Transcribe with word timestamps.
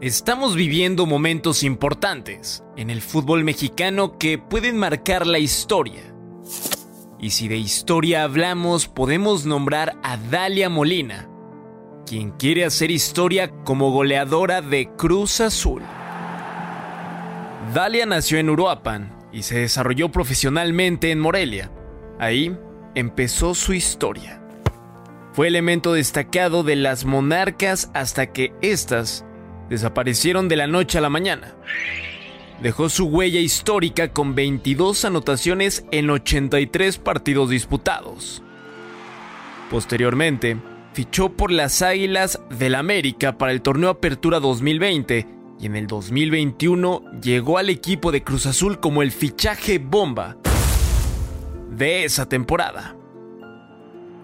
Estamos 0.00 0.54
viviendo 0.54 1.06
momentos 1.06 1.64
importantes 1.64 2.62
en 2.76 2.88
el 2.88 3.02
fútbol 3.02 3.42
mexicano 3.42 4.16
que 4.16 4.38
pueden 4.38 4.76
marcar 4.76 5.26
la 5.26 5.40
historia. 5.40 6.14
Y 7.18 7.30
si 7.30 7.48
de 7.48 7.56
historia 7.56 8.22
hablamos, 8.22 8.86
podemos 8.86 9.44
nombrar 9.44 9.98
a 10.04 10.16
Dalia 10.16 10.68
Molina, 10.68 11.28
quien 12.06 12.30
quiere 12.30 12.64
hacer 12.64 12.92
historia 12.92 13.50
como 13.64 13.90
goleadora 13.90 14.62
de 14.62 14.88
Cruz 14.96 15.40
Azul. 15.40 15.82
Dalia 17.74 18.06
nació 18.06 18.38
en 18.38 18.50
Uruapan 18.50 19.18
y 19.32 19.42
se 19.42 19.58
desarrolló 19.58 20.12
profesionalmente 20.12 21.10
en 21.10 21.18
Morelia. 21.18 21.72
Ahí 22.20 22.56
empezó 22.94 23.52
su 23.52 23.72
historia. 23.72 24.40
Fue 25.32 25.48
elemento 25.48 25.92
destacado 25.92 26.62
de 26.62 26.76
las 26.76 27.04
monarcas 27.04 27.90
hasta 27.94 28.32
que 28.32 28.52
éstas 28.62 29.24
desaparecieron 29.68 30.48
de 30.48 30.56
la 30.56 30.66
noche 30.66 30.98
a 30.98 31.00
la 31.00 31.10
mañana. 31.10 31.54
Dejó 32.62 32.88
su 32.88 33.06
huella 33.06 33.40
histórica 33.40 34.12
con 34.12 34.34
22 34.34 35.04
anotaciones 35.04 35.84
en 35.92 36.10
83 36.10 36.98
partidos 36.98 37.50
disputados. 37.50 38.42
Posteriormente, 39.70 40.56
fichó 40.92 41.30
por 41.30 41.52
las 41.52 41.82
Águilas 41.82 42.40
del 42.50 42.74
América 42.74 43.38
para 43.38 43.52
el 43.52 43.62
torneo 43.62 43.90
Apertura 43.90 44.40
2020 44.40 45.26
y 45.60 45.66
en 45.66 45.76
el 45.76 45.86
2021 45.86 47.02
llegó 47.20 47.58
al 47.58 47.68
equipo 47.68 48.12
de 48.12 48.22
Cruz 48.22 48.46
Azul 48.46 48.80
como 48.80 49.02
el 49.02 49.12
fichaje 49.12 49.78
bomba 49.78 50.36
de 51.70 52.04
esa 52.04 52.28
temporada. 52.28 52.96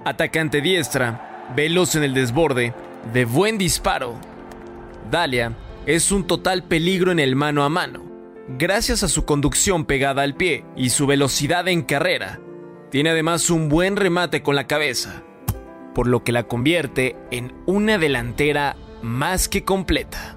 Atacante 0.04 0.60
diestra, 0.60 1.52
veloz 1.54 1.94
en 1.94 2.04
el 2.04 2.14
desborde, 2.14 2.74
de 3.12 3.24
buen 3.24 3.58
disparo, 3.58 4.18
Dalia 5.14 5.56
es 5.86 6.10
un 6.10 6.26
total 6.26 6.64
peligro 6.64 7.12
en 7.12 7.20
el 7.20 7.36
mano 7.36 7.62
a 7.62 7.68
mano. 7.68 8.02
Gracias 8.58 9.04
a 9.04 9.08
su 9.08 9.24
conducción 9.24 9.84
pegada 9.84 10.22
al 10.22 10.34
pie 10.34 10.64
y 10.76 10.90
su 10.90 11.06
velocidad 11.06 11.68
en 11.68 11.82
carrera, 11.82 12.40
tiene 12.90 13.10
además 13.10 13.48
un 13.48 13.68
buen 13.68 13.94
remate 13.94 14.42
con 14.42 14.56
la 14.56 14.66
cabeza, 14.66 15.22
por 15.94 16.08
lo 16.08 16.24
que 16.24 16.32
la 16.32 16.48
convierte 16.48 17.16
en 17.30 17.54
una 17.64 17.96
delantera 17.96 18.74
más 19.02 19.48
que 19.48 19.62
completa. 19.62 20.36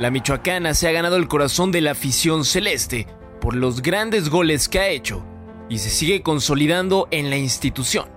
La 0.00 0.10
michoacana 0.10 0.74
se 0.74 0.88
ha 0.88 0.92
ganado 0.92 1.14
el 1.14 1.28
corazón 1.28 1.70
de 1.70 1.80
la 1.80 1.92
afición 1.92 2.44
celeste 2.44 3.06
por 3.40 3.54
los 3.54 3.82
grandes 3.82 4.30
goles 4.30 4.68
que 4.68 4.80
ha 4.80 4.88
hecho 4.88 5.24
y 5.68 5.78
se 5.78 5.90
sigue 5.90 6.22
consolidando 6.22 7.06
en 7.12 7.30
la 7.30 7.36
institución 7.36 8.08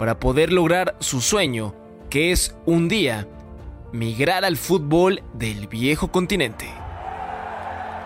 para 0.00 0.18
poder 0.18 0.52
lograr 0.52 0.96
su 0.98 1.20
sueño, 1.20 1.76
que 2.10 2.32
es 2.32 2.56
un 2.66 2.88
día 2.88 3.28
migrar 3.92 4.44
al 4.44 4.56
fútbol 4.56 5.22
del 5.34 5.68
viejo 5.68 6.10
continente. 6.10 6.72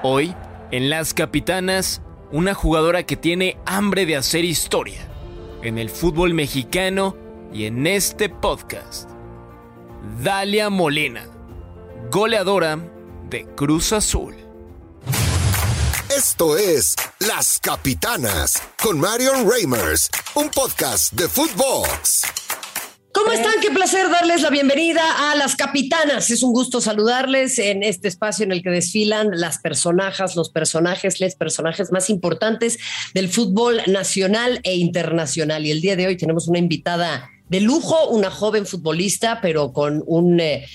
Hoy, 0.02 0.34
en 0.70 0.90
Las 0.90 1.14
Capitanas, 1.14 2.02
una 2.32 2.54
jugadora 2.54 3.04
que 3.04 3.16
tiene 3.16 3.56
hambre 3.66 4.04
de 4.04 4.16
hacer 4.16 4.44
historia 4.44 5.06
en 5.62 5.78
el 5.78 5.90
fútbol 5.90 6.34
mexicano 6.34 7.16
y 7.52 7.64
en 7.66 7.86
este 7.86 8.28
podcast. 8.28 9.10
Dalia 10.22 10.70
Molina, 10.70 11.26
goleadora 12.10 12.78
de 13.28 13.46
Cruz 13.54 13.92
Azul. 13.92 14.34
Esto 16.08 16.56
es 16.56 16.94
Las 17.20 17.58
Capitanas 17.60 18.62
con 18.82 18.98
Marion 18.98 19.48
Reimers, 19.50 20.10
un 20.34 20.48
podcast 20.50 21.12
de 21.12 21.28
Footbox. 21.28 22.45
¿Cómo 23.16 23.32
están? 23.32 23.54
Qué 23.62 23.70
placer 23.70 24.10
darles 24.10 24.42
la 24.42 24.50
bienvenida 24.50 25.30
a 25.30 25.34
las 25.36 25.56
capitanas. 25.56 26.30
Es 26.30 26.42
un 26.42 26.52
gusto 26.52 26.82
saludarles 26.82 27.58
en 27.58 27.82
este 27.82 28.08
espacio 28.08 28.44
en 28.44 28.52
el 28.52 28.62
que 28.62 28.68
desfilan 28.68 29.30
las 29.40 29.56
personajes, 29.56 30.36
los 30.36 30.50
personajes, 30.50 31.18
les 31.18 31.34
personajes 31.34 31.90
más 31.92 32.10
importantes 32.10 32.78
del 33.14 33.30
fútbol 33.30 33.80
nacional 33.86 34.60
e 34.64 34.76
internacional. 34.76 35.64
Y 35.64 35.70
el 35.70 35.80
día 35.80 35.96
de 35.96 36.08
hoy 36.08 36.18
tenemos 36.18 36.46
una 36.46 36.58
invitada 36.58 37.30
de 37.48 37.62
lujo, 37.62 38.10
una 38.10 38.30
joven 38.30 38.66
futbolista, 38.66 39.40
pero 39.40 39.72
con 39.72 40.04
un 40.06 40.38
eh, 40.38 40.66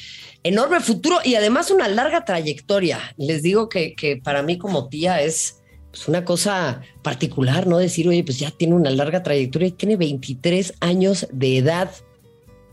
enorme 0.42 0.80
futuro 0.80 1.20
y 1.24 1.36
además 1.36 1.70
una 1.70 1.88
larga 1.90 2.26
trayectoria. 2.26 3.14
Les 3.18 3.44
digo 3.44 3.70
que, 3.70 3.94
que 3.94 4.18
para 4.18 4.42
mí 4.42 4.58
como 4.58 4.90
tía 4.90 5.22
es 5.22 5.62
pues, 5.92 6.08
una 6.08 6.26
cosa 6.26 6.82
particular, 7.04 7.68
¿no? 7.68 7.78
Decir, 7.78 8.08
oye, 8.08 8.24
pues 8.24 8.40
ya 8.40 8.50
tiene 8.50 8.74
una 8.74 8.90
larga 8.90 9.22
trayectoria 9.22 9.68
y 9.68 9.74
tiene 9.74 9.96
23 9.96 10.74
años 10.80 11.28
de 11.32 11.58
edad 11.58 11.92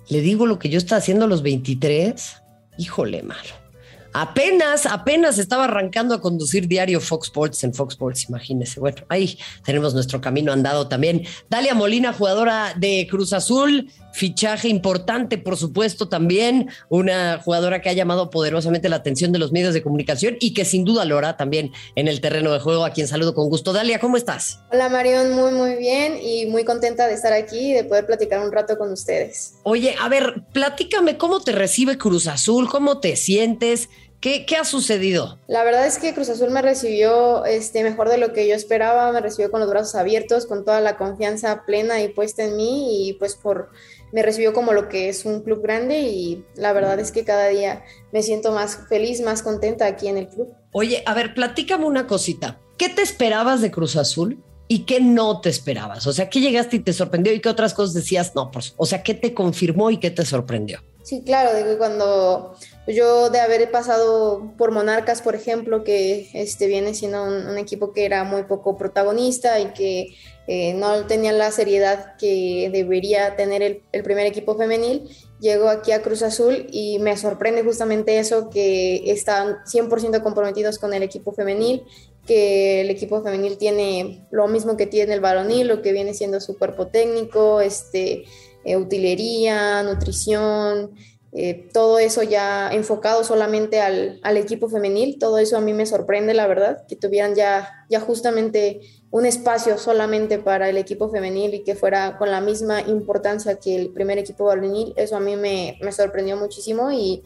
le 0.09 0.21
digo 0.21 0.47
lo 0.47 0.59
que 0.59 0.69
yo 0.69 0.79
estaba 0.79 0.99
haciendo 0.99 1.25
a 1.25 1.29
los 1.29 1.43
23, 1.43 2.43
híjole, 2.79 3.23
malo. 3.23 3.69
Apenas, 4.15 4.87
apenas 4.87 5.39
estaba 5.39 5.65
arrancando 5.65 6.15
a 6.15 6.21
conducir 6.21 6.67
diario 6.67 7.01
Fox 7.01 7.29
Sports 7.29 7.63
en 7.65 7.75
Fox 7.75 7.93
Sports, 7.93 8.29
imagínese. 8.29 8.81
Bueno, 8.81 9.03
ahí 9.09 9.39
tenemos 9.65 9.93
nuestro 9.95 10.21
camino 10.21 10.51
andado 10.51 10.89
también. 10.89 11.25
Dalia 11.51 11.75
Molina, 11.75 12.13
jugadora 12.13 12.73
de 12.75 13.07
Cruz 13.09 13.33
Azul, 13.33 13.91
fichaje 14.19 14.69
importante, 14.69 15.39
por 15.39 15.57
supuesto, 15.57 16.09
también 16.09 16.69
una 16.89 17.41
jugadora 17.43 17.81
que 17.81 17.89
ha 17.89 17.93
llamado 17.93 18.31
poderosamente 18.31 18.89
la 18.89 18.97
atención 18.97 19.33
de 19.33 19.39
los 19.39 19.53
medios 19.53 19.73
de 19.73 19.83
comunicación 19.83 20.37
y 20.41 20.53
que 20.53 20.65
sin 20.65 20.85
duda 20.85 21.05
lo 21.05 21.17
hará 21.17 21.37
también 21.37 21.73
en 21.95 22.09
el 22.09 22.21
terreno 22.21 22.53
de 22.53 22.59
juego, 22.59 22.85
a 22.85 22.91
quien 22.91 23.09
saludo 23.09 23.35
con 23.35 23.49
gusto. 23.49 23.73
Dalia, 23.73 24.01
¿cómo 24.01 24.17
estás? 24.17 24.59
Hola 24.73 24.89
Marión, 24.89 25.33
muy 25.33 25.53
muy 25.53 25.77
bien 25.77 26.19
y 26.21 26.47
muy 26.47 26.65
contenta 26.65 27.07
de 27.07 27.15
estar 27.15 27.33
aquí 27.33 27.71
y 27.71 27.73
de 27.73 27.85
poder 27.85 28.07
platicar 28.07 28.41
un 28.45 28.53
rato 28.53 28.77
con 28.77 28.93
ustedes. 28.93 29.55
Oye, 29.63 29.95
a 30.01 30.09
ver, 30.09 30.43
platícame 30.53 31.17
cómo 31.17 31.41
te 31.41 31.53
recibe 31.53 31.97
Cruz 31.97 32.27
Azul, 32.27 32.69
cómo 32.69 32.99
te 32.99 33.17
sientes. 33.17 33.89
¿Qué, 34.21 34.47
¿Qué, 34.47 34.57
ha 34.57 34.65
sucedido? 34.65 35.39
La 35.47 35.63
verdad 35.63 35.87
es 35.87 35.99
que 35.99 36.13
Cruz 36.13 36.29
Azul 36.29 36.51
me 36.51 36.61
recibió 36.61 37.45
este, 37.45 37.85
mejor 37.85 38.09
de 38.09 38.19
lo 38.19 38.33
que 38.33 38.49
yo 38.49 38.55
esperaba, 38.57 39.13
me 39.13 39.21
recibió 39.21 39.49
con 39.49 39.61
los 39.61 39.71
brazos 39.71 39.95
abiertos, 39.95 40.47
con 40.47 40.65
toda 40.65 40.81
la 40.81 40.97
confianza 40.97 41.63
plena 41.65 42.03
y 42.03 42.09
puesta 42.09 42.43
en 42.43 42.57
mí 42.57 43.09
y 43.09 43.13
pues 43.13 43.37
por 43.37 43.71
me 44.13 44.23
recibió 44.23 44.53
como 44.53 44.73
lo 44.73 44.89
que 44.89 45.09
es 45.09 45.25
un 45.25 45.43
club 45.43 45.63
grande 45.63 46.01
y 46.01 46.45
la 46.55 46.73
verdad 46.73 46.99
es 46.99 47.13
que 47.13 47.25
cada 47.25 47.49
día 47.49 47.85
me 48.13 48.23
siento 48.23 48.53
más 48.53 48.89
feliz, 48.89 49.21
más 49.21 49.43
contenta 49.43 49.87
aquí 49.87 50.09
en 50.09 50.19
el 50.19 50.29
club. 50.29 50.53
Oye, 50.73 51.03
a 51.07 51.15
ver, 51.15 51.35
platícame 51.35 51.85
una 51.87 52.07
cosita. 52.07 52.61
¿Qué 52.77 52.89
te 52.89 53.03
esperabas 53.03 53.61
de 53.61 53.71
Cruz 53.71 53.97
Azul 53.97 54.43
y 54.69 54.81
qué 54.81 55.01
no 55.01 55.41
te 55.41 55.49
esperabas? 55.49 56.07
O 56.07 56.13
sea, 56.13 56.29
¿qué 56.29 56.41
llegaste 56.41 56.77
y 56.77 56.81
te 56.81 56.93
sorprendió 56.93 57.33
y 57.33 57.41
qué 57.41 57.49
otras 57.49 57.75
cosas 57.75 57.95
decías? 57.95 58.35
No, 58.35 58.51
pues, 58.51 58.75
o 58.77 58.87
sea, 58.87 59.03
¿qué 59.03 59.15
te 59.15 59.35
confirmó 59.35 59.91
y 59.91 59.99
qué 59.99 60.11
te 60.11 60.25
sorprendió? 60.25 60.81
Sí, 61.09 61.23
claro, 61.25 61.57
digo, 61.57 61.79
cuando 61.79 62.55
yo 62.87 63.31
de 63.31 63.41
haber 63.41 63.71
pasado 63.71 64.53
por 64.59 64.73
Monarcas, 64.73 65.23
por 65.23 65.35
ejemplo, 65.35 65.83
que 65.83 66.29
este, 66.35 66.67
viene 66.67 66.93
siendo 66.93 67.25
un, 67.25 67.57
equipo 67.57 67.95
que 67.95 68.05
era 68.05 68.25
muy 68.25 68.43
poco 68.43 68.77
protagonista 68.77 69.59
y 69.59 69.73
que 69.73 70.17
eh, 70.51 70.73
no 70.73 71.05
tenía 71.05 71.31
la 71.33 71.51
seriedad 71.51 72.17
que 72.17 72.71
debería 72.73 73.37
tener 73.37 73.61
el, 73.61 74.03
primer 74.03 74.25
equipo 74.25 74.57
femenil, 74.57 75.07
llego 75.41 75.69
aquí 75.69 75.93
a 75.93 76.01
Cruz 76.01 76.23
Azul 76.23 76.67
y 76.71 76.99
me 77.01 77.19
sorprende 77.19 77.63
justamente 77.63 78.19
eso, 78.19 78.49
que 78.49 79.13
están 79.13 79.59
100% 79.67 80.23
comprometidos 80.23 80.79
con 80.79 80.95
el 80.95 81.03
equipo 81.03 81.33
femenil, 81.33 81.83
que 82.27 82.81
el 82.81 82.89
equipo 82.89 83.23
femenil 83.23 83.59
tiene 83.59 84.27
lo 84.31 84.49
mismo 84.49 84.79
que 84.79 84.87
tiene 84.87 85.13
el 85.13 85.21
varonil, 85.21 85.69
lo 85.69 85.83
que 85.83 85.93
viene 85.93 86.15
siendo 86.15 86.41
su 86.41 86.57
cuerpo 86.57 86.87
técnico, 86.87 87.61
este 87.61 88.25
eh, 88.65 88.77
utilería, 88.79 89.83
nutrición, 89.83 90.93
eh, 91.33 91.69
todo 91.75 91.99
eso 91.99 92.23
ya 92.23 92.71
enfocado 92.73 93.23
solamente 93.23 93.83
al, 93.83 94.19
equipo 94.39 94.71
femenil, 94.71 95.19
todo 95.19 95.37
eso 95.39 95.59
a 95.59 95.61
mí 95.61 95.75
me 95.75 95.85
sorprende, 95.85 96.33
la 96.33 96.47
verdad, 96.47 96.87
que 96.89 96.97
tuvieran 96.97 97.35
ya, 97.35 97.85
ya 97.91 98.01
justamente 98.01 98.81
un 99.11 99.25
espacio 99.25 99.79
solamente 99.79 100.39
para 100.39 100.69
el 100.69 100.77
equipo 100.77 101.11
femenil 101.11 101.55
y 101.55 101.65
que 101.65 101.75
fuera 101.75 102.19
con 102.19 102.31
la 102.31 102.41
misma 102.41 102.83
importancia 102.83 103.59
que 103.59 103.75
el 103.75 103.91
primer 103.91 104.19
equipo 104.19 104.45
varonil, 104.45 104.93
eso 104.97 105.17
a 105.17 105.21
mí 105.21 105.37
me, 105.37 105.79
me 105.81 105.93
sorprendió 105.93 106.37
muchísimo 106.37 106.93
y, 106.93 107.23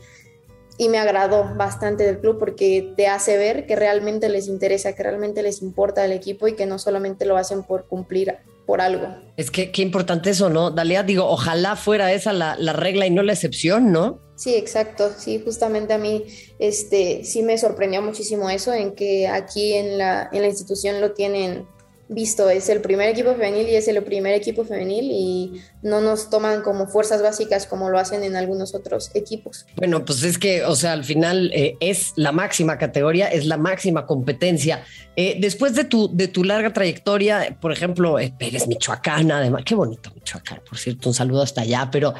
y 0.78 0.88
me 0.88 0.98
agradó 0.98 1.54
bastante 1.56 2.04
del 2.04 2.20
club 2.20 2.38
porque 2.38 2.92
te 2.96 3.08
hace 3.08 3.36
ver 3.36 3.66
que 3.66 3.76
realmente 3.76 4.28
les 4.28 4.46
interesa, 4.46 4.94
que 4.94 5.02
realmente 5.02 5.42
les 5.42 5.60
importa 5.60 6.04
el 6.04 6.12
equipo 6.12 6.46
y 6.46 6.54
que 6.54 6.66
no 6.66 6.78
solamente 6.78 7.24
lo 7.24 7.36
hacen 7.36 7.64
por 7.64 7.86
cumplir 7.86 8.36
por 8.66 8.80
algo. 8.80 9.08
Es 9.36 9.50
que 9.50 9.72
qué 9.72 9.82
importante 9.82 10.30
eso, 10.30 10.48
¿no? 10.48 10.70
Dalia, 10.70 11.02
digo, 11.02 11.26
ojalá 11.28 11.74
fuera 11.74 12.12
esa 12.12 12.32
la, 12.32 12.54
regla 12.72 13.06
y 13.06 13.10
no 13.10 13.22
la 13.22 13.32
excepción, 13.32 13.90
¿no? 13.90 14.20
Sí, 14.36 14.54
exacto. 14.54 15.10
Sí, 15.16 15.42
justamente 15.44 15.92
a 15.92 15.98
mí 15.98 16.24
este, 16.58 17.24
sí 17.24 17.42
me 17.42 17.58
sorprendió 17.58 18.02
muchísimo 18.02 18.48
eso, 18.50 18.72
en 18.72 18.94
que 18.94 19.28
aquí 19.28 19.74
en 19.74 19.98
la, 19.98 20.28
en 20.32 20.42
la 20.42 20.48
institución 20.48 21.00
lo 21.00 21.12
tienen 21.12 21.66
visto, 22.14 22.48
es 22.50 22.68
el 22.68 22.80
primer 22.80 23.08
equipo 23.08 23.32
femenil 23.32 23.68
y 23.68 23.76
es 23.76 23.88
el 23.88 24.02
primer 24.02 24.34
equipo 24.34 24.64
femenil 24.64 25.10
y 25.10 25.62
no 25.82 26.00
nos 26.00 26.30
toman 26.30 26.62
como 26.62 26.86
fuerzas 26.86 27.22
básicas 27.22 27.66
como 27.66 27.90
lo 27.90 27.98
hacen 27.98 28.22
en 28.22 28.36
algunos 28.36 28.74
otros 28.74 29.10
equipos. 29.14 29.66
Bueno, 29.76 30.04
pues 30.04 30.22
es 30.22 30.38
que, 30.38 30.64
o 30.64 30.74
sea, 30.76 30.92
al 30.92 31.04
final 31.04 31.50
eh, 31.54 31.76
es 31.80 32.12
la 32.16 32.32
máxima 32.32 32.78
categoría, 32.78 33.28
es 33.28 33.46
la 33.46 33.56
máxima 33.56 34.06
competencia. 34.06 34.84
Eh, 35.16 35.36
después 35.40 35.74
de 35.74 35.84
tu, 35.84 36.14
de 36.14 36.28
tu 36.28 36.44
larga 36.44 36.72
trayectoria, 36.72 37.58
por 37.60 37.72
ejemplo, 37.72 38.18
eh, 38.18 38.32
eres 38.38 38.66
michoacana, 38.66 39.38
además, 39.38 39.62
qué 39.64 39.74
bonito 39.74 40.12
Michoacán, 40.14 40.60
por 40.68 40.78
cierto, 40.78 41.08
un 41.08 41.14
saludo 41.14 41.42
hasta 41.42 41.62
allá, 41.62 41.88
pero 41.90 42.14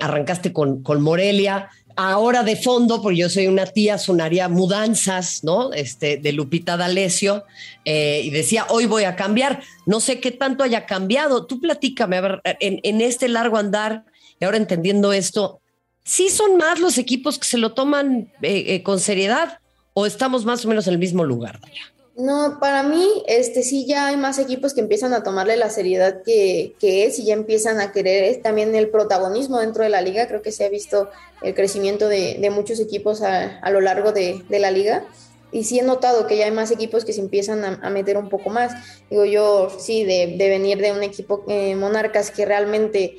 arrancaste 0.00 0.52
con, 0.52 0.82
con 0.82 1.02
Morelia, 1.02 1.68
ahora 1.96 2.42
de 2.42 2.56
fondo, 2.56 3.02
porque 3.02 3.18
yo 3.18 3.28
soy 3.28 3.46
una 3.46 3.66
tía, 3.66 3.98
sonaría 3.98 4.48
mudanzas, 4.48 5.42
¿no? 5.42 5.72
Este, 5.72 6.18
de 6.18 6.32
Lupita 6.32 6.76
D'Alessio, 6.76 7.44
eh, 7.84 8.20
y 8.22 8.30
decía, 8.30 8.66
hoy 8.68 8.86
voy 8.86 9.04
a 9.04 9.16
cambiar. 9.16 9.62
No 9.86 10.00
sé 10.00 10.20
qué 10.20 10.30
tanto 10.30 10.62
haya 10.62 10.86
cambiado. 10.86 11.46
Tú 11.46 11.60
platícame, 11.60 12.18
a 12.18 12.20
ver, 12.20 12.40
en, 12.44 13.00
este 13.00 13.28
largo 13.28 13.56
andar, 13.56 14.04
y 14.38 14.44
ahora 14.44 14.58
entendiendo 14.58 15.12
esto, 15.12 15.60
¿sí 16.04 16.28
son 16.28 16.56
más 16.58 16.78
los 16.78 16.98
equipos 16.98 17.38
que 17.38 17.48
se 17.48 17.58
lo 17.58 17.72
toman 17.72 18.30
eh, 18.42 18.64
eh, 18.68 18.82
con 18.82 19.00
seriedad 19.00 19.58
o 19.94 20.04
estamos 20.04 20.44
más 20.44 20.64
o 20.64 20.68
menos 20.68 20.86
en 20.86 20.92
el 20.92 20.98
mismo 20.98 21.24
lugar, 21.24 21.60
Dalia? 21.60 21.95
No, 22.16 22.58
para 22.58 22.82
mí, 22.82 23.22
este 23.26 23.62
sí 23.62 23.84
ya 23.84 24.06
hay 24.06 24.16
más 24.16 24.38
equipos 24.38 24.72
que 24.72 24.80
empiezan 24.80 25.12
a 25.12 25.22
tomarle 25.22 25.58
la 25.58 25.68
seriedad 25.68 26.22
que, 26.22 26.74
es 26.80 27.18
y 27.18 27.26
ya 27.26 27.34
empiezan 27.34 27.78
a 27.78 27.92
querer 27.92 28.40
también 28.40 28.74
el 28.74 28.88
protagonismo 28.88 29.60
dentro 29.60 29.82
de 29.82 29.90
la 29.90 30.00
liga. 30.00 30.26
Creo 30.26 30.40
que 30.40 30.50
se 30.50 30.64
ha 30.64 30.70
visto 30.70 31.10
el 31.42 31.54
crecimiento 31.54 32.08
de, 32.08 32.50
muchos 32.50 32.80
equipos 32.80 33.20
a, 33.20 33.70
lo 33.70 33.82
largo 33.82 34.12
de, 34.12 34.42
la 34.48 34.70
liga. 34.70 35.04
Y 35.52 35.64
sí 35.64 35.78
he 35.78 35.82
notado 35.82 36.26
que 36.26 36.38
ya 36.38 36.46
hay 36.46 36.52
más 36.52 36.70
equipos 36.70 37.04
que 37.04 37.12
se 37.12 37.20
empiezan 37.20 37.84
a, 37.84 37.90
meter 37.90 38.16
un 38.16 38.30
poco 38.30 38.48
más. 38.48 38.72
Digo, 39.10 39.26
yo 39.26 39.68
sí, 39.78 40.04
de, 40.04 40.36
venir 40.38 40.78
de 40.78 40.92
un 40.92 41.02
equipo 41.02 41.44
eh, 41.48 41.76
Monarcas 41.76 42.30
que 42.30 42.46
realmente 42.46 43.18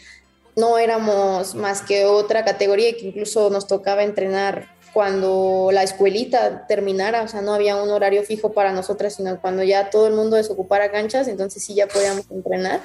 no 0.55 0.79
éramos 0.79 1.53
más 1.53 1.83
que 1.83 2.05
otra 2.05 2.43
categoría 2.43 2.93
que 2.93 3.05
incluso 3.05 3.51
nos 3.51 3.67
tocaba 3.67 4.01
entrenar 4.01 4.75
cuando 4.97 5.69
la 5.71 5.83
escuelita 5.83 6.65
terminara, 6.65 7.21
o 7.21 7.27
sea, 7.27 7.43
no 7.43 7.53
había 7.53 7.75
un 7.75 7.91
horario 7.91 8.23
fijo 8.23 8.53
para 8.53 8.73
nosotras, 8.73 9.13
sino 9.13 9.39
cuando 9.39 9.61
ya 9.61 9.91
todo 9.91 10.07
el 10.07 10.15
mundo 10.15 10.37
desocupara 10.37 10.89
canchas, 10.89 11.27
entonces 11.27 11.63
sí 11.63 11.75
ya 11.75 11.85
podíamos 11.85 12.25
entrenar 12.31 12.81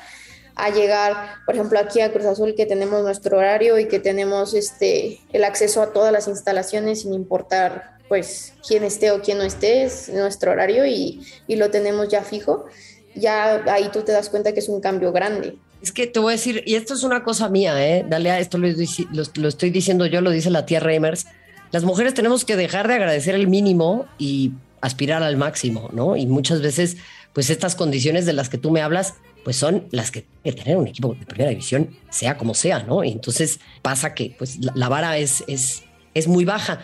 a 0.54 0.68
llegar, 0.68 1.16
por 1.46 1.54
ejemplo, 1.54 1.78
aquí 1.78 2.02
a 2.02 2.12
Cruz 2.12 2.26
Azul 2.26 2.54
que 2.54 2.66
tenemos 2.66 3.02
nuestro 3.02 3.38
horario 3.38 3.78
y 3.78 3.88
que 3.88 3.98
tenemos 3.98 4.52
este 4.52 5.20
el 5.32 5.42
acceso 5.42 5.80
a 5.80 5.94
todas 5.94 6.12
las 6.12 6.28
instalaciones 6.28 7.00
sin 7.00 7.14
importar 7.14 7.96
pues 8.10 8.52
quién 8.68 8.84
esté 8.84 9.10
o 9.10 9.22
quién 9.22 9.38
no 9.38 9.44
esté, 9.44 9.84
es 9.84 10.10
nuestro 10.10 10.52
horario 10.52 10.84
y, 10.84 11.26
y 11.46 11.56
lo 11.56 11.70
tenemos 11.70 12.10
ya 12.10 12.22
fijo. 12.22 12.66
Ya 13.14 13.64
ahí 13.72 13.88
tú 13.90 14.02
te 14.02 14.12
das 14.12 14.28
cuenta 14.28 14.52
que 14.52 14.60
es 14.60 14.68
un 14.68 14.82
cambio 14.82 15.12
grande. 15.12 15.56
Es 15.80 15.92
que 15.92 16.06
te 16.06 16.20
voy 16.20 16.34
a 16.34 16.36
decir, 16.36 16.62
y 16.66 16.74
esto 16.74 16.92
es 16.92 17.04
una 17.04 17.24
cosa 17.24 17.48
mía, 17.48 17.74
¿eh? 17.82 18.04
Dale 18.06 18.30
a 18.30 18.38
esto 18.38 18.58
lo, 18.58 18.68
lo 18.68 19.48
estoy 19.48 19.70
diciendo 19.70 20.04
yo, 20.04 20.20
lo 20.20 20.30
dice 20.30 20.50
la 20.50 20.66
tía 20.66 20.78
Reimers 20.78 21.24
las 21.72 21.84
mujeres 21.84 22.14
tenemos 22.14 22.44
que 22.44 22.56
dejar 22.56 22.86
de 22.86 22.94
agradecer 22.94 23.34
el 23.34 23.48
mínimo 23.48 24.06
y 24.18 24.52
aspirar 24.82 25.22
al 25.22 25.36
máximo, 25.36 25.88
¿no? 25.92 26.16
Y 26.16 26.26
muchas 26.26 26.60
veces, 26.60 26.98
pues 27.32 27.48
estas 27.50 27.74
condiciones 27.74 28.26
de 28.26 28.34
las 28.34 28.48
que 28.48 28.58
tú 28.58 28.70
me 28.70 28.82
hablas, 28.82 29.14
pues 29.44 29.56
son 29.56 29.86
las 29.90 30.10
que 30.10 30.26
que 30.44 30.52
tener 30.52 30.76
un 30.76 30.88
equipo 30.88 31.14
de 31.14 31.24
primera 31.24 31.50
división, 31.50 31.96
sea 32.10 32.36
como 32.36 32.54
sea, 32.54 32.82
¿no? 32.82 33.04
Y 33.04 33.12
entonces 33.12 33.60
pasa 33.80 34.14
que 34.14 34.34
pues 34.36 34.58
la, 34.74 34.88
vara 34.88 35.16
es, 35.18 35.44
es, 35.46 35.84
es 36.14 36.28
muy 36.28 36.44
baja. 36.44 36.80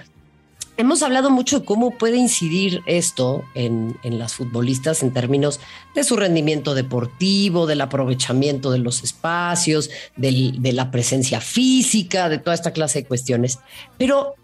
Hemos 0.77 1.03
hablado 1.03 1.31
mucho 1.31 1.59
de 1.59 1.67
cómo 1.67 1.99
puede 1.99 2.17
incidir 2.19 2.83
esto 2.87 3.43
en, 3.57 3.97
en, 4.05 4.21
las 4.21 4.35
futbolistas 4.35 5.03
en 5.03 5.13
términos 5.13 5.59
de 5.97 6.05
su 6.05 6.17
rendimiento 6.17 6.77
deportivo, 6.77 7.67
del 7.67 7.81
aprovechamiento 7.81 8.71
de 8.71 8.79
los 8.79 9.03
espacios, 9.03 9.91
de 10.17 10.73
la 10.73 10.93
presencia 10.93 11.41
física, 11.41 12.29
de 12.29 12.39
toda 12.39 12.55
esta 12.55 12.71
clase 12.71 13.01
de 13.01 13.09
cuestiones. 13.09 13.59
Pero 13.99 14.37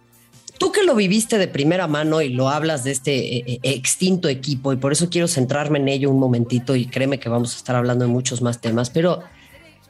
Tú 0.59 0.71
que 0.71 0.85
lo 0.85 0.95
viviste 0.95 1.39
de 1.39 1.49
primera 1.49 1.87
mano 1.87 2.23
y 2.23 2.29
lo 2.29 2.49
hablas 2.49 2.85
de 2.85 2.93
este 2.93 3.37
eh, 3.37 3.45
eh, 3.47 3.59
extinto 3.63 4.29
equipo, 4.29 4.73
y 4.73 4.77
por 4.77 4.93
eso 4.93 5.11
quiero 5.11 5.27
centrarme 5.27 5.79
en 5.79 5.89
ello 5.89 6.11
un 6.11 6.19
momentito 6.19 6.77
y 6.77 6.87
créeme 6.87 7.19
que 7.19 7.29
vamos 7.29 7.55
a 7.55 7.57
estar 7.57 7.77
hablando 7.77 8.05
de 8.05 8.11
muchos 8.11 8.41
más 8.41 8.61
temas, 8.61 8.91
pero 8.91 9.21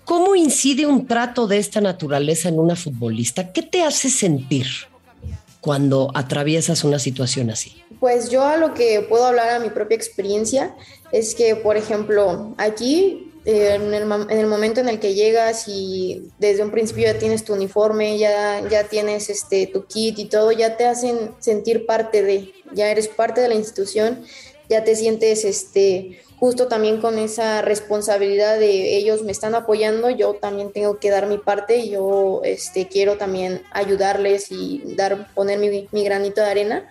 ¿cómo 0.05 0.35
incide 0.35 0.87
un 0.87 1.07
trato 1.07 1.47
de 1.47 1.59
esta 1.59 1.81
naturaleza 1.81 2.49
en 2.49 2.59
una 2.59 2.77
futbolista? 2.77 3.53
¿Qué 3.53 3.63
te 3.63 3.83
hace 3.83 4.09
sentir 4.09 4.67
cuando 5.61 6.11
atraviesas 6.15 6.85
una 6.85 6.99
situación 6.99 7.51
así? 7.51 7.83
Pues 8.01 8.31
yo 8.31 8.45
a 8.45 8.57
lo 8.57 8.75
que 8.75 9.05
puedo 9.09 9.27
hablar 9.27 9.51
a 9.51 9.59
mi 9.61 9.71
propia 9.71 9.97
experiencia 9.97 10.75
es 11.13 11.35
que, 11.35 11.57
por 11.57 11.77
ejemplo, 11.77 12.55
aquí 12.59 13.31
en 13.44 13.93
el, 13.93 14.11
en 14.11 14.38
el, 14.38 14.46
momento 14.46 14.81
en 14.81 14.88
el 14.88 15.00
que 15.00 15.14
llegas 15.14 15.69
y 15.69 16.31
desde 16.38 16.62
un 16.62 16.70
principio 16.70 17.05
ya 17.05 17.19
tienes 17.19 17.44
tu 17.44 17.52
uniforme, 17.52 18.19
ya, 18.19 18.67
ya 18.69 18.85
tienes 18.85 19.29
este, 19.29 19.67
tu 19.67 19.85
kit 19.87 20.19
y 20.19 20.25
todo, 20.26 20.50
ya 20.52 20.76
te 20.76 20.87
hacen 20.87 21.31
sentir 21.41 21.87
parte 21.87 22.23
de, 22.23 22.52
ya 22.73 22.91
eres 22.91 23.08
parte 23.08 23.41
de 23.41 23.49
la 23.49 23.55
institución, 23.55 24.25
ya 24.69 24.82
te 24.82 24.96
sientes 24.96 25.44
este, 25.44 26.23
justo 26.38 26.69
también 26.69 27.00
con 27.00 27.19
esa 27.19 27.62
responsabilidad 27.62 28.58
de 28.58 28.96
ellos 28.96 29.23
me 29.23 29.32
están 29.32 29.55
apoyando, 29.55 30.11
yo 30.11 30.35
también 30.35 30.73
tengo 30.73 30.99
que 30.99 31.11
dar 31.11 31.26
mi 31.26 31.38
parte, 31.38 31.88
yo 31.88 32.41
este, 32.44 32.88
quiero 32.88 33.19
también 33.19 33.62
ayudarles 33.73 34.50
y 34.50 34.82
dar, 34.96 35.32
poner 35.35 35.58
mi, 35.58 35.88
mi 35.93 36.05
granito 36.05 36.41
de 36.41 36.46
arena. 36.46 36.91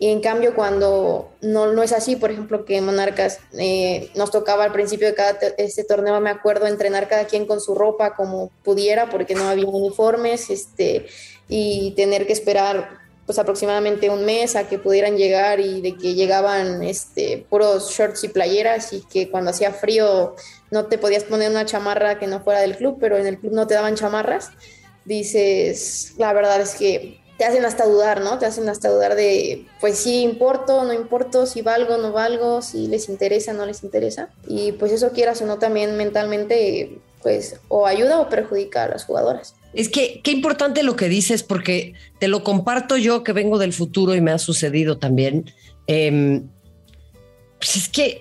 Y 0.00 0.08
en 0.08 0.20
cambio, 0.20 0.54
cuando 0.54 1.32
no, 1.40 1.72
no 1.72 1.82
es 1.82 1.92
así, 1.92 2.14
por 2.14 2.30
ejemplo, 2.30 2.64
que 2.64 2.80
Monarcas 2.80 3.40
eh, 3.58 4.10
nos 4.14 4.30
tocaba 4.30 4.64
al 4.64 4.72
principio 4.72 5.08
de 5.08 5.14
cada 5.14 5.38
este 5.58 5.82
torneo, 5.82 6.20
me 6.20 6.30
acuerdo, 6.30 6.66
entrenar 6.66 7.08
cada 7.08 7.24
quien 7.24 7.46
con 7.46 7.60
su 7.60 7.74
ropa 7.74 8.14
como 8.14 8.50
pudiera, 8.62 9.10
porque 9.10 9.34
no 9.34 9.48
había 9.48 9.66
uniformes, 9.66 10.50
este, 10.50 11.06
y 11.48 11.92
tener 11.96 12.26
que 12.26 12.32
esperar 12.32 13.08
pues 13.26 13.38
aproximadamente 13.38 14.08
un 14.08 14.24
mes 14.24 14.56
a 14.56 14.68
que 14.68 14.78
pudieran 14.78 15.18
llegar 15.18 15.60
y 15.60 15.82
de 15.82 15.98
que 15.98 16.14
llegaban 16.14 16.82
este, 16.82 17.44
puros 17.50 17.90
shorts 17.90 18.24
y 18.24 18.28
playeras 18.28 18.94
y 18.94 19.02
que 19.02 19.30
cuando 19.30 19.50
hacía 19.50 19.70
frío 19.70 20.34
no 20.70 20.86
te 20.86 20.96
podías 20.96 21.24
poner 21.24 21.50
una 21.50 21.66
chamarra 21.66 22.18
que 22.18 22.26
no 22.26 22.40
fuera 22.40 22.60
del 22.60 22.76
club, 22.78 22.96
pero 22.98 23.18
en 23.18 23.26
el 23.26 23.38
club 23.38 23.52
no 23.52 23.66
te 23.66 23.74
daban 23.74 23.96
chamarras, 23.96 24.50
dices, 25.04 26.14
la 26.16 26.32
verdad 26.32 26.58
es 26.62 26.74
que 26.76 27.20
te 27.38 27.44
hacen 27.44 27.64
hasta 27.64 27.86
dudar, 27.86 28.20
¿no? 28.20 28.38
Te 28.38 28.46
hacen 28.46 28.68
hasta 28.68 28.90
dudar 28.90 29.14
de, 29.14 29.64
pues 29.80 29.98
sí, 29.98 30.22
importo, 30.22 30.82
no 30.82 30.92
importo, 30.92 31.46
si 31.46 31.62
valgo, 31.62 31.96
no 31.96 32.12
valgo, 32.12 32.60
si 32.62 32.88
les 32.88 33.08
interesa, 33.08 33.52
no 33.52 33.64
les 33.64 33.84
interesa. 33.84 34.30
Y 34.48 34.72
pues 34.72 34.90
eso 34.90 35.12
quieras 35.12 35.40
o 35.40 35.46
no 35.46 35.58
también 35.58 35.96
mentalmente, 35.96 36.98
pues 37.22 37.60
o 37.68 37.86
ayuda 37.86 38.20
o 38.20 38.28
perjudica 38.28 38.84
a 38.84 38.88
las 38.88 39.04
jugadoras. 39.04 39.54
Es 39.72 39.88
que 39.88 40.20
qué 40.24 40.32
importante 40.32 40.82
lo 40.82 40.96
que 40.96 41.08
dices, 41.08 41.44
porque 41.44 41.94
te 42.18 42.26
lo 42.26 42.42
comparto 42.42 42.96
yo 42.96 43.22
que 43.22 43.32
vengo 43.32 43.58
del 43.58 43.72
futuro 43.72 44.16
y 44.16 44.20
me 44.20 44.32
ha 44.32 44.38
sucedido 44.38 44.98
también. 44.98 45.52
Em, 45.86 46.48
pues 47.58 47.76
es 47.76 47.88
que 47.88 48.20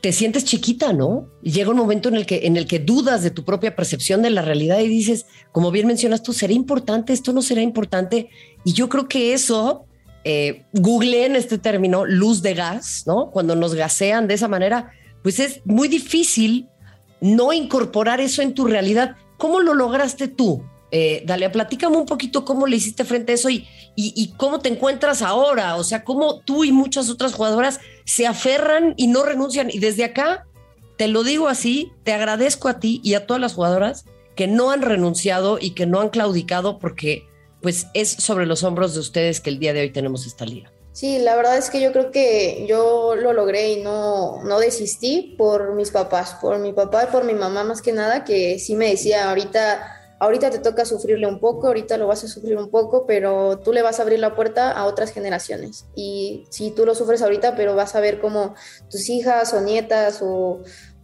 te 0.00 0.12
sientes 0.12 0.44
chiquita, 0.44 0.92
¿no? 0.92 1.28
Llega 1.42 1.70
un 1.70 1.76
momento 1.76 2.08
en 2.08 2.16
el 2.16 2.26
que 2.26 2.46
en 2.46 2.56
el 2.56 2.66
que 2.66 2.78
dudas 2.78 3.22
de 3.22 3.30
tu 3.30 3.44
propia 3.44 3.76
percepción 3.76 4.22
de 4.22 4.30
la 4.30 4.42
realidad 4.42 4.78
y 4.80 4.88
dices, 4.88 5.26
como 5.52 5.70
bien 5.70 5.86
mencionas 5.86 6.22
tú, 6.22 6.32
¿será 6.32 6.52
importante? 6.52 7.12
¿Esto 7.12 7.32
no 7.32 7.42
será 7.42 7.62
importante? 7.62 8.30
Y 8.64 8.72
yo 8.72 8.88
creo 8.88 9.08
que 9.08 9.32
eso, 9.32 9.86
eh, 10.24 10.64
google 10.72 11.26
en 11.26 11.36
este 11.36 11.58
término, 11.58 12.04
luz 12.06 12.42
de 12.42 12.54
gas, 12.54 13.04
¿no? 13.06 13.30
Cuando 13.30 13.56
nos 13.56 13.74
gasean 13.74 14.28
de 14.28 14.34
esa 14.34 14.48
manera, 14.48 14.92
pues 15.22 15.40
es 15.40 15.60
muy 15.64 15.88
difícil 15.88 16.68
no 17.20 17.52
incorporar 17.52 18.20
eso 18.20 18.42
en 18.42 18.54
tu 18.54 18.66
realidad. 18.66 19.16
¿Cómo 19.36 19.60
lo 19.60 19.74
lograste 19.74 20.28
tú? 20.28 20.62
Eh, 20.92 21.22
dale, 21.24 21.48
platícame 21.50 21.96
un 21.96 22.06
poquito 22.06 22.44
cómo 22.44 22.66
le 22.66 22.76
hiciste 22.76 23.04
frente 23.04 23.32
a 23.32 23.34
eso 23.36 23.48
y, 23.48 23.68
y, 23.94 24.32
cómo 24.36 24.60
te 24.60 24.68
encuentras 24.68 25.22
ahora. 25.22 25.76
O 25.76 25.84
sea, 25.84 26.04
cómo 26.04 26.40
tú 26.40 26.64
y 26.64 26.72
muchas 26.72 27.08
otras 27.10 27.34
jugadoras 27.34 27.80
se 28.04 28.26
aferran 28.26 28.94
y 28.96 29.06
no 29.06 29.22
renuncian. 29.22 29.70
Y 29.70 29.78
desde 29.78 30.04
acá, 30.04 30.46
te 30.96 31.08
lo 31.08 31.22
digo 31.22 31.48
así, 31.48 31.92
te 32.04 32.12
agradezco 32.12 32.68
a 32.68 32.80
ti 32.80 33.00
y 33.04 33.14
a 33.14 33.26
todas 33.26 33.40
las 33.40 33.54
jugadoras 33.54 34.04
que 34.34 34.46
no 34.46 34.70
han 34.70 34.82
renunciado 34.82 35.58
y 35.60 35.70
que 35.72 35.86
no 35.86 36.00
han 36.00 36.08
claudicado 36.08 36.78
porque 36.78 37.26
pues 37.62 37.88
es 37.94 38.10
sobre 38.10 38.46
los 38.46 38.62
hombros 38.64 38.94
de 38.94 39.00
ustedes 39.00 39.40
que 39.40 39.50
el 39.50 39.58
día 39.58 39.72
de 39.72 39.82
hoy 39.82 39.90
tenemos 39.90 40.26
esta 40.26 40.46
liga. 40.46 40.72
Sí, 40.92 41.18
la 41.18 41.36
verdad 41.36 41.56
es 41.56 41.70
que 41.70 41.80
yo 41.80 41.92
creo 41.92 42.10
que 42.10 42.66
yo 42.68 43.14
lo 43.14 43.32
logré 43.32 43.72
y 43.72 43.82
no, 43.82 44.42
no 44.42 44.58
desistí 44.58 45.36
por 45.38 45.74
mis 45.74 45.90
papás, 45.90 46.36
por 46.40 46.58
mi 46.58 46.72
papá 46.72 47.04
y 47.04 47.12
por 47.12 47.24
mi 47.24 47.34
mamá 47.34 47.62
más 47.64 47.80
que 47.80 47.92
nada, 47.92 48.24
que 48.24 48.58
sí 48.58 48.74
me 48.74 48.90
decía 48.90 49.28
ahorita 49.28 49.99
ahorita 50.20 50.50
te 50.50 50.58
toca 50.58 50.84
sufrirle 50.84 51.26
un 51.26 51.40
poco, 51.40 51.68
ahorita 51.68 51.96
lo 51.96 52.06
vas 52.06 52.22
a 52.22 52.28
sufrir 52.28 52.56
un 52.58 52.70
poco, 52.70 53.06
pero 53.06 53.58
tú 53.58 53.72
le 53.72 53.80
vas 53.80 53.98
a 53.98 54.02
abrir 54.02 54.18
la 54.18 54.36
puerta 54.36 54.70
a 54.70 54.84
otras 54.84 55.12
generaciones. 55.12 55.86
Y 55.96 56.44
si 56.50 56.70
tú 56.70 56.84
lo 56.84 56.94
sufres 56.94 57.22
ahorita, 57.22 57.56
pero 57.56 57.74
vas 57.74 57.96
a 57.96 58.00
ver 58.00 58.20
cómo 58.20 58.54
tus 58.90 59.08
hijas 59.08 59.54
o 59.54 59.62
nietas 59.62 60.20
o, 60.22 60.60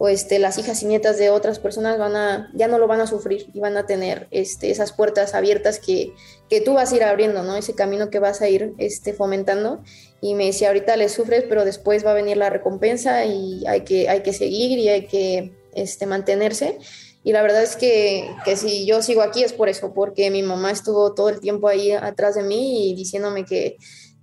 este, 0.07 0.37
las 0.37 0.59
hijas 0.59 0.83
y 0.83 0.85
nietas 0.85 1.17
de 1.17 1.31
otras 1.31 1.57
personas 1.57 1.97
van 1.97 2.15
a, 2.15 2.51
ya 2.53 2.67
no 2.67 2.77
lo 2.77 2.85
van 2.85 3.01
a 3.01 3.07
sufrir 3.07 3.47
y 3.51 3.59
van 3.59 3.75
a 3.75 3.87
tener 3.87 4.27
este, 4.29 4.69
esas 4.69 4.91
puertas 4.91 5.33
abiertas 5.33 5.79
que, 5.79 6.13
que 6.47 6.61
tú 6.61 6.75
vas 6.75 6.91
a 6.91 6.95
ir 6.95 7.03
abriendo, 7.03 7.41
¿no? 7.41 7.55
Ese 7.55 7.73
camino 7.73 8.11
que 8.11 8.19
vas 8.19 8.41
a 8.41 8.47
ir 8.47 8.75
este, 8.77 9.13
fomentando. 9.13 9.81
Y 10.21 10.35
me 10.35 10.45
decía, 10.45 10.67
ahorita 10.67 10.95
le 10.95 11.09
sufres, 11.09 11.43
pero 11.49 11.65
después 11.65 12.05
va 12.05 12.11
a 12.11 12.13
venir 12.13 12.37
la 12.37 12.51
recompensa 12.51 13.25
y 13.25 13.65
hay 13.65 13.81
que, 13.81 14.09
hay 14.09 14.21
que 14.21 14.33
seguir 14.33 14.77
y 14.77 14.89
hay 14.89 15.07
que 15.07 15.53
este, 15.73 16.05
mantenerse. 16.05 16.77
Y 17.23 17.33
la 17.33 17.41
verdad 17.41 17.63
es 17.63 17.75
que, 17.75 18.29
que, 18.45 18.55
si 18.55 18.85
yo 18.85 19.01
sigo 19.01 19.21
aquí 19.21 19.43
es 19.43 19.53
por 19.53 19.69
eso, 19.69 19.93
porque 19.93 20.29
mi 20.31 20.43
mamá 20.43 20.71
estuvo 20.71 21.13
todo 21.13 21.29
el 21.29 21.39
tiempo 21.39 21.67
ahí 21.67 21.91
atrás 21.91 22.35
de 22.35 22.43
mí 22.43 22.89
y 22.89 22.95
diciéndome 22.95 23.43
que, 23.43 23.77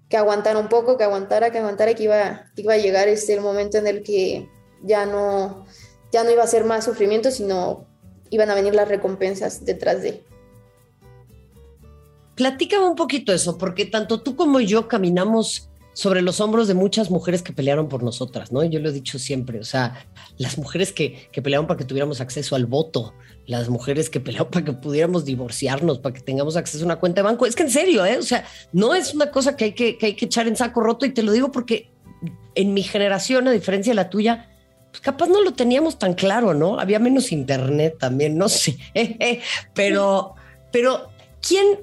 que 0.09 0.17
aguantara 0.17 0.59
un 0.59 0.69
poco, 0.69 0.97
que 0.97 1.05
aguantara, 1.05 1.51
que 1.51 1.59
aguantara, 1.59 1.95
que 1.95 2.05
iba, 2.05 2.45
que 2.55 2.63
iba 2.63 2.75
a 2.75 2.79
llegar 2.79 3.09
este 3.09 3.35
el 3.35 3.41
momento 3.41 3.79
en 3.79 3.87
el 3.87 4.03
que 4.03 4.49
ya 4.83 5.07
no, 5.07 5.67
ya 6.13 6.25
no 6.25 6.31
iba 6.31 6.45
a 6.45 6.47
ser 6.47 6.65
más 6.65 6.85
sufrimiento, 6.85 7.31
sino 7.31 7.87
iban 8.31 8.51
a 8.51 8.55
venir 8.55 8.75
las 8.75 8.89
recompensas 8.89 9.65
detrás 9.65 10.03
de. 10.03 10.23
platícame 12.35 12.87
un 12.87 12.97
poquito 12.97 13.33
eso, 13.33 13.59
porque 13.59 13.85
tanto 13.85 14.23
tú 14.23 14.37
como 14.37 14.61
yo 14.61 14.89
caminamos 14.89 15.69
sobre 15.95 16.23
los 16.23 16.41
hombros 16.41 16.69
de 16.69 16.75
muchas 16.75 17.11
mujeres 17.11 17.43
que 17.43 17.53
pelearon 17.53 17.89
por 17.89 18.03
nosotras, 18.03 18.53
¿no? 18.53 18.63
Yo 18.65 18.81
lo 18.81 18.91
he 18.91 18.93
dicho 18.93 19.19
siempre, 19.19 19.61
o 19.61 19.65
sea, 19.65 20.07
las 20.37 20.59
mujeres 20.59 20.93
que, 20.93 21.29
que 21.33 21.41
pelearon 21.41 21.67
para 21.67 21.79
que 21.79 21.85
tuviéramos 21.85 22.21
acceso 22.21 22.57
al 22.57 22.67
voto, 22.67 23.15
las 23.47 23.69
mujeres 23.69 24.11
que 24.11 24.21
pelearon 24.21 24.51
para 24.51 24.65
que 24.65 24.73
pudiéramos 24.73 25.25
divorciarnos, 25.25 26.01
para 26.01 26.15
que 26.15 26.21
tengamos 26.21 26.57
acceso 26.57 26.85
a 26.85 26.87
una 26.87 26.97
cuenta 26.97 27.23
de 27.23 27.29
banco. 27.29 27.47
Es 27.47 27.55
que 27.55 27.63
en 27.63 27.71
serio, 27.71 28.05
¿eh? 28.05 28.19
O 28.19 28.23
sea, 28.23 28.45
no 28.73 28.95
es 28.95 29.15
una 29.15 29.31
cosa 29.31 29.57
que 29.57 29.67
hay 29.67 29.73
que, 29.73 29.97
que 29.97 30.07
hay 30.07 30.15
que 30.15 30.27
echar 30.27 30.49
en 30.49 30.57
saco 30.57 30.81
roto 30.81 31.07
y 31.07 31.11
te 31.11 31.23
lo 31.23 31.33
digo 31.33 31.51
porque 31.51 31.91
en 32.55 32.75
mi 32.75 32.83
generación, 32.83 33.49
a 33.49 33.53
diferencia 33.53 33.93
de 33.93 33.97
la 33.97 34.11
tuya, 34.11 34.51
pues 34.91 35.01
capaz 35.01 35.29
no 35.29 35.43
lo 35.43 35.55
teníamos 35.55 35.99
tan 35.99 36.15
claro, 36.15 36.55
¿no? 36.55 36.79
Había 36.79 36.99
menos 36.99 37.33
internet 37.33 37.97
también, 37.99 38.39
no 38.39 38.49
sé, 38.49 38.79
pero, 39.75 40.35
pero 40.71 41.09
¿quién 41.41 41.81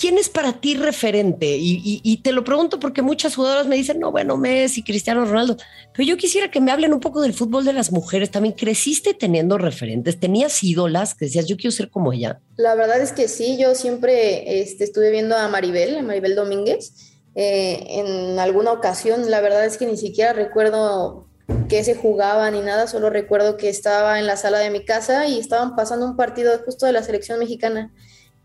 ¿quién 0.00 0.16
es 0.16 0.30
para 0.30 0.54
ti 0.54 0.74
referente? 0.74 1.56
Y, 1.60 2.20
te 2.24 2.32
lo 2.32 2.42
pregunto 2.42 2.80
porque 2.80 3.02
muchas 3.02 3.36
jugadoras 3.36 3.66
me 3.66 3.76
dicen, 3.76 4.00
no, 4.00 4.10
bueno, 4.10 4.36
Messi, 4.36 4.82
Cristiano 4.82 5.24
Ronaldo, 5.24 5.58
pero 5.94 6.08
yo 6.08 6.16
quisiera 6.16 6.50
que 6.50 6.60
me 6.60 6.72
hablen 6.72 6.94
un 6.94 7.00
poco 7.00 7.20
del 7.20 7.34
fútbol 7.34 7.64
de 7.64 7.74
las 7.74 7.92
mujeres. 7.92 8.30
También 8.30 8.54
creciste 8.54 9.12
teniendo 9.12 9.58
referentes, 9.58 10.18
tenías 10.18 10.62
ídolas 10.64 11.14
que 11.14 11.26
decías, 11.26 11.46
yo 11.46 11.56
quiero 11.56 11.70
ser 11.72 11.90
como 11.90 12.12
ella. 12.12 12.40
La 12.56 12.74
verdad 12.74 13.00
es 13.00 13.12
que 13.12 13.28
sí, 13.28 13.58
yo 13.60 13.74
siempre 13.74 14.60
este, 14.62 14.84
estuve 14.84 15.10
viendo 15.10 15.36
a 15.36 15.48
Maribel, 15.48 15.98
a 15.98 16.02
Maribel 16.02 16.34
Domínguez. 16.34 16.94
Eh, 17.34 17.84
en 17.88 18.38
alguna 18.38 18.72
ocasión, 18.72 19.30
la 19.30 19.40
verdad 19.40 19.64
es 19.66 19.76
que 19.76 19.86
ni 19.86 19.96
siquiera 19.96 20.32
recuerdo 20.32 21.26
que 21.68 21.84
se 21.84 21.94
jugaba 21.94 22.50
ni 22.50 22.60
nada, 22.60 22.86
solo 22.86 23.10
recuerdo 23.10 23.56
que 23.56 23.68
estaba 23.68 24.18
en 24.18 24.26
la 24.26 24.36
sala 24.36 24.58
de 24.58 24.70
mi 24.70 24.84
casa 24.84 25.26
y 25.26 25.38
estaban 25.38 25.76
pasando 25.76 26.06
un 26.06 26.16
partido 26.16 26.52
justo 26.64 26.86
de 26.86 26.92
la 26.92 27.02
selección 27.02 27.38
mexicana 27.38 27.92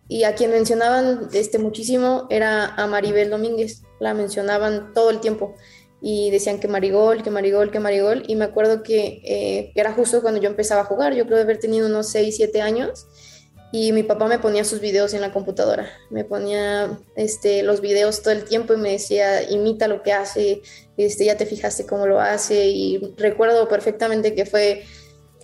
y 0.07 0.23
a 0.23 0.35
quien 0.35 0.51
mencionaban 0.51 1.29
este, 1.33 1.57
muchísimo 1.57 2.27
era 2.29 2.75
a 2.75 2.87
Maribel 2.87 3.29
Domínguez, 3.29 3.81
la 3.99 4.13
mencionaban 4.13 4.93
todo 4.93 5.09
el 5.09 5.19
tiempo 5.19 5.55
y 6.01 6.29
decían 6.29 6.59
que 6.59 6.67
Marigol, 6.67 7.23
que 7.23 7.31
Marigol, 7.31 7.71
que 7.71 7.79
Marigol, 7.79 8.23
y 8.27 8.35
me 8.35 8.45
acuerdo 8.45 8.83
que 8.83 9.21
eh, 9.23 9.71
era 9.73 9.93
justo 9.93 10.21
cuando 10.21 10.39
yo 10.39 10.49
empezaba 10.49 10.81
a 10.81 10.85
jugar, 10.85 11.15
yo 11.15 11.25
creo 11.25 11.41
haber 11.41 11.57
tenido 11.57 11.87
unos 11.87 12.09
6, 12.09 12.35
7 12.35 12.61
años, 12.61 13.07
y 13.71 13.91
mi 13.91 14.03
papá 14.03 14.27
me 14.27 14.37
ponía 14.37 14.63
sus 14.63 14.79
videos 14.79 15.13
en 15.15 15.21
la 15.21 15.33
computadora, 15.33 15.89
me 16.11 16.23
ponía 16.23 16.99
este, 17.15 17.63
los 17.63 17.81
videos 17.81 18.21
todo 18.21 18.33
el 18.33 18.43
tiempo 18.43 18.73
y 18.73 18.77
me 18.77 18.91
decía, 18.91 19.49
imita 19.49 19.87
lo 19.87 20.03
que 20.03 20.13
hace, 20.13 20.61
este, 20.95 21.25
ya 21.25 21.37
te 21.37 21.47
fijaste 21.47 21.87
cómo 21.87 22.05
lo 22.05 22.19
hace, 22.19 22.67
y 22.67 23.15
recuerdo 23.17 23.67
perfectamente 23.67 24.35
que 24.35 24.45
fue 24.45 24.83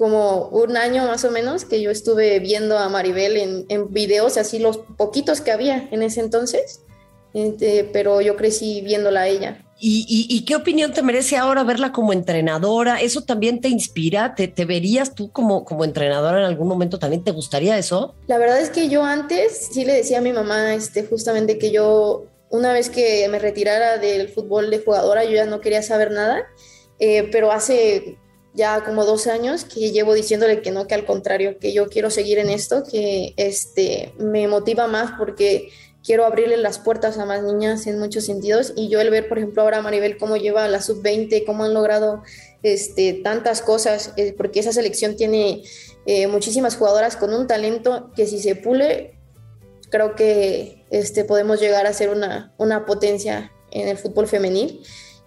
como 0.02 0.48
un 0.48 0.78
año 0.78 1.06
más 1.06 1.24
o 1.26 1.30
menos 1.30 1.64
que 1.64 1.80
yo 1.80 1.92
estuve 1.92 2.40
viendo 2.40 2.76
a 2.80 2.90
Maribel 2.90 3.38
en, 3.38 3.66
en 3.70 3.94
videos, 3.94 4.36
así 4.38 4.58
los 4.58 4.80
poquitos 4.80 5.42
que 5.42 5.52
había 5.52 5.88
en 5.92 6.02
ese 6.02 6.22
entonces, 6.22 6.82
este, 7.36 7.84
pero 7.84 8.20
yo 8.20 8.36
crecí 8.36 8.82
viéndola 8.82 9.22
a 9.22 9.28
ella. 9.28 9.64
¿Y, 9.80 10.44
qué 10.48 10.56
opinión 10.56 10.92
te 10.92 11.04
merece 11.04 11.38
ahora 11.38 11.64
verla 11.64 11.92
como 11.92 12.14
entrenadora? 12.14 13.00
¿Eso 13.00 13.22
también 13.22 13.62
te 13.62 13.68
inspira? 13.68 14.34
¿Te, 14.34 14.48
te 14.48 14.66
verías 14.66 15.14
tú 15.14 15.32
como, 15.32 15.66
como 15.66 15.86
entrenadora 15.86 16.40
en 16.40 16.46
algún 16.46 16.68
momento? 16.68 16.98
¿También 16.98 17.24
te 17.24 17.30
gustaría 17.30 17.78
eso? 17.78 18.16
La 18.26 18.40
verdad 18.40 18.60
es 18.60 18.72
que 18.72 18.90
yo 18.90 19.04
antes 19.04 19.70
sí 19.72 19.86
le 19.86 19.94
decía 19.94 20.18
a 20.18 20.22
mi 20.22 20.34
mamá 20.34 20.74
este, 20.74 21.04
justamente 21.04 21.60
que 21.60 21.70
yo, 21.70 22.26
una 22.50 22.74
vez 22.74 22.90
que 22.90 23.28
me 23.30 23.38
retirara 23.38 24.00
del 24.00 24.30
fútbol 24.30 24.72
de 24.72 24.80
jugadora, 24.80 25.26
yo 25.26 25.34
ya 25.34 25.46
no 25.46 25.62
quería 25.62 25.84
saber 25.84 26.10
nada. 26.10 26.48
Eh, 26.98 27.30
pero 27.32 27.52
hace 27.52 28.18
ya 28.54 28.84
como 28.84 29.06
dos 29.06 29.28
años 29.28 29.64
que 29.64 29.92
llevo 29.92 30.14
diciéndole 30.14 30.62
que 30.62 30.72
no, 30.72 30.88
que 30.88 30.96
al 30.96 31.06
contrario, 31.06 31.58
que 31.58 31.74
yo 31.74 31.88
quiero 31.88 32.10
seguir 32.10 32.38
en 32.38 32.50
esto, 32.50 32.84
que 32.84 33.34
este, 33.38 34.14
me 34.18 34.48
motiva 34.48 34.88
más 34.88 35.12
porque 35.18 35.70
quiero 36.04 36.26
abrirle 36.26 36.58
las 36.58 36.80
puertas 36.80 37.18
a 37.18 37.26
más 37.26 37.44
niñas 37.44 37.88
en 37.88 38.00
muchos 38.00 38.26
sentidos. 38.26 38.74
Y 38.76 38.90
yo 38.90 39.00
el 39.00 39.10
ver, 39.10 39.30
por 39.30 39.38
ejemplo, 39.38 39.62
ahora 39.62 39.82
Maribel 39.82 40.18
cómo 40.18 40.36
lleva 40.36 40.68
la 40.68 40.82
sub-20, 40.82 41.46
cómo 41.46 41.64
han 41.64 41.74
logrado 41.74 42.24
este, 42.64 43.14
tantas 43.14 43.62
cosas, 43.62 44.14
eh, 44.18 44.34
porque 44.36 44.60
esa 44.60 44.74
selección 44.74 45.16
tiene 45.16 45.64
eh, 46.06 46.28
muchísimas 46.28 46.76
jugadoras 46.76 47.16
con 47.16 47.34
un 47.34 47.48
talento 47.48 48.12
que 48.16 48.26
si 48.26 48.40
se 48.40 48.56
pule, 48.56 49.18
creo 49.90 50.16
que 50.16 50.86
este, 50.90 51.24
podemos 51.24 51.60
llegar 51.60 51.86
a 51.86 51.94
ser 51.94 52.10
una, 52.10 52.54
una 52.58 52.86
potencia 52.86 53.52
en 53.72 53.88
el 53.88 53.98
fútbol 53.98 54.28
femenil 54.28 54.82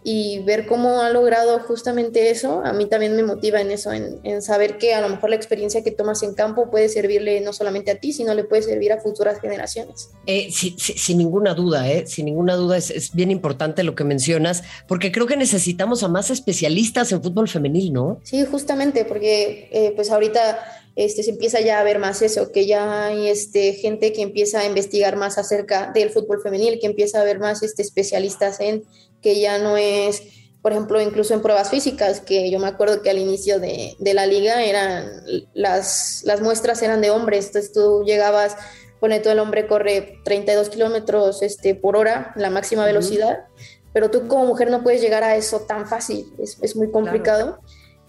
y 0.06 0.40
ver 0.40 0.66
cómo 0.66 1.00
ha 1.00 1.08
logrado 1.08 1.58
justamente 1.61 2.30
eso, 2.30 2.61
a 2.62 2.75
mí 2.75 2.84
también 2.84 3.16
me 3.16 3.23
motiva 3.23 3.62
en 3.62 3.70
eso, 3.70 3.90
en, 3.90 4.42
saber 4.42 4.76
que 4.76 4.92
a 4.92 5.00
lo 5.00 5.08
mejor 5.08 5.30
la 5.30 5.37
experiencia 5.37 5.82
que 5.82 5.90
tomas 5.90 6.23
en 6.23 6.34
campo 6.34 6.70
puede 6.70 6.90
servirle 6.90 7.40
no 7.40 7.54
solamente 7.54 7.90
a 7.90 7.96
ti, 7.96 8.12
sino 8.12 8.34
le 8.34 8.44
puede 8.44 8.61
servir 8.61 8.92
a 8.92 9.00
futuras 9.00 9.40
generaciones. 9.40 10.11
Eh, 10.26 10.50
sin 10.50 11.16
ninguna 11.16 11.54
duda, 11.54 11.90
eh, 11.90 12.06
sin 12.06 12.26
ninguna 12.26 12.54
duda 12.54 12.76
es, 12.76 13.12
bien 13.14 13.30
importante 13.30 13.82
lo 13.82 13.94
que 13.94 14.04
mencionas, 14.04 14.62
porque 14.87 15.11
creo 15.11 15.26
que 15.26 15.38
necesitamos 15.38 16.02
a 16.02 16.08
más 16.08 16.30
especialistas 16.30 17.11
en 17.12 17.23
fútbol 17.23 17.49
femenil, 17.49 17.94
¿no? 17.94 18.20
Sí, 18.25 18.44
justamente, 18.44 19.06
porque 19.06 19.70
eh, 19.73 19.92
pues 19.96 20.11
ahorita 20.11 20.58
este, 20.96 21.25
se 21.25 21.30
empieza 21.30 21.61
ya 21.61 21.80
a 21.80 21.84
ver 21.84 21.99
más 21.99 22.23
eso, 22.23 22.52
que 22.52 22.66
ya 22.66 23.06
hay 23.06 23.28
este, 23.28 23.73
gente 23.73 24.12
que 24.12 24.23
empieza 24.23 24.61
a 24.61 24.66
investigar 24.66 25.16
más 25.16 25.38
acerca 25.38 25.90
del 25.92 26.11
fútbol 26.11 26.40
femenil, 26.40 26.78
que 26.78 26.87
empieza 26.87 27.20
a 27.20 27.25
ver 27.25 27.40
más 27.40 27.62
este, 27.62 27.82
especialistas 27.82 28.61
en 28.61 28.84
que 29.25 29.40
ya 29.40 29.57
no 29.57 29.78
es, 29.78 30.23
por 30.61 30.73
ejemplo, 30.73 31.00
incluso 31.00 31.33
en 31.33 31.40
pruebas 31.40 31.71
físicas, 31.71 32.21
que 32.21 32.50
yo 32.50 32.59
me 32.61 32.69
acuerdo 32.69 33.00
que 33.00 33.09
al 33.09 33.16
inicio 33.16 33.59
de, 33.59 33.97
la 33.99 34.26
liga 34.26 34.62
eran 34.62 35.11
las, 35.54 36.23
las 36.26 36.43
muestras 36.43 36.83
eran 36.83 37.00
de 37.00 37.11
hombres, 37.11 37.47
entonces 37.47 37.73
tú 37.73 38.04
llegabas, 38.04 38.54
pone 39.00 39.21
todo 39.21 39.33
el 39.33 39.38
hombre 39.38 39.66
corre 39.66 40.21
32 40.25 40.69
kilómetros 40.69 41.43
este, 41.43 41.75
por 41.75 41.97
hora, 41.97 42.33
la 42.37 42.50
máxima 42.50 42.85
velocidad, 42.85 43.47
pero 43.95 44.11
tú 44.11 44.28
como 44.28 44.45
mujer 44.45 44.71
no 44.71 44.83
puedes 44.83 45.00
llegar 45.00 45.25
a 45.25 45.37
eso 45.37 45.61
tan 45.61 45.87
fácil, 45.87 46.26
es, 46.38 46.76
muy 46.76 46.90
complicado. 46.90 47.61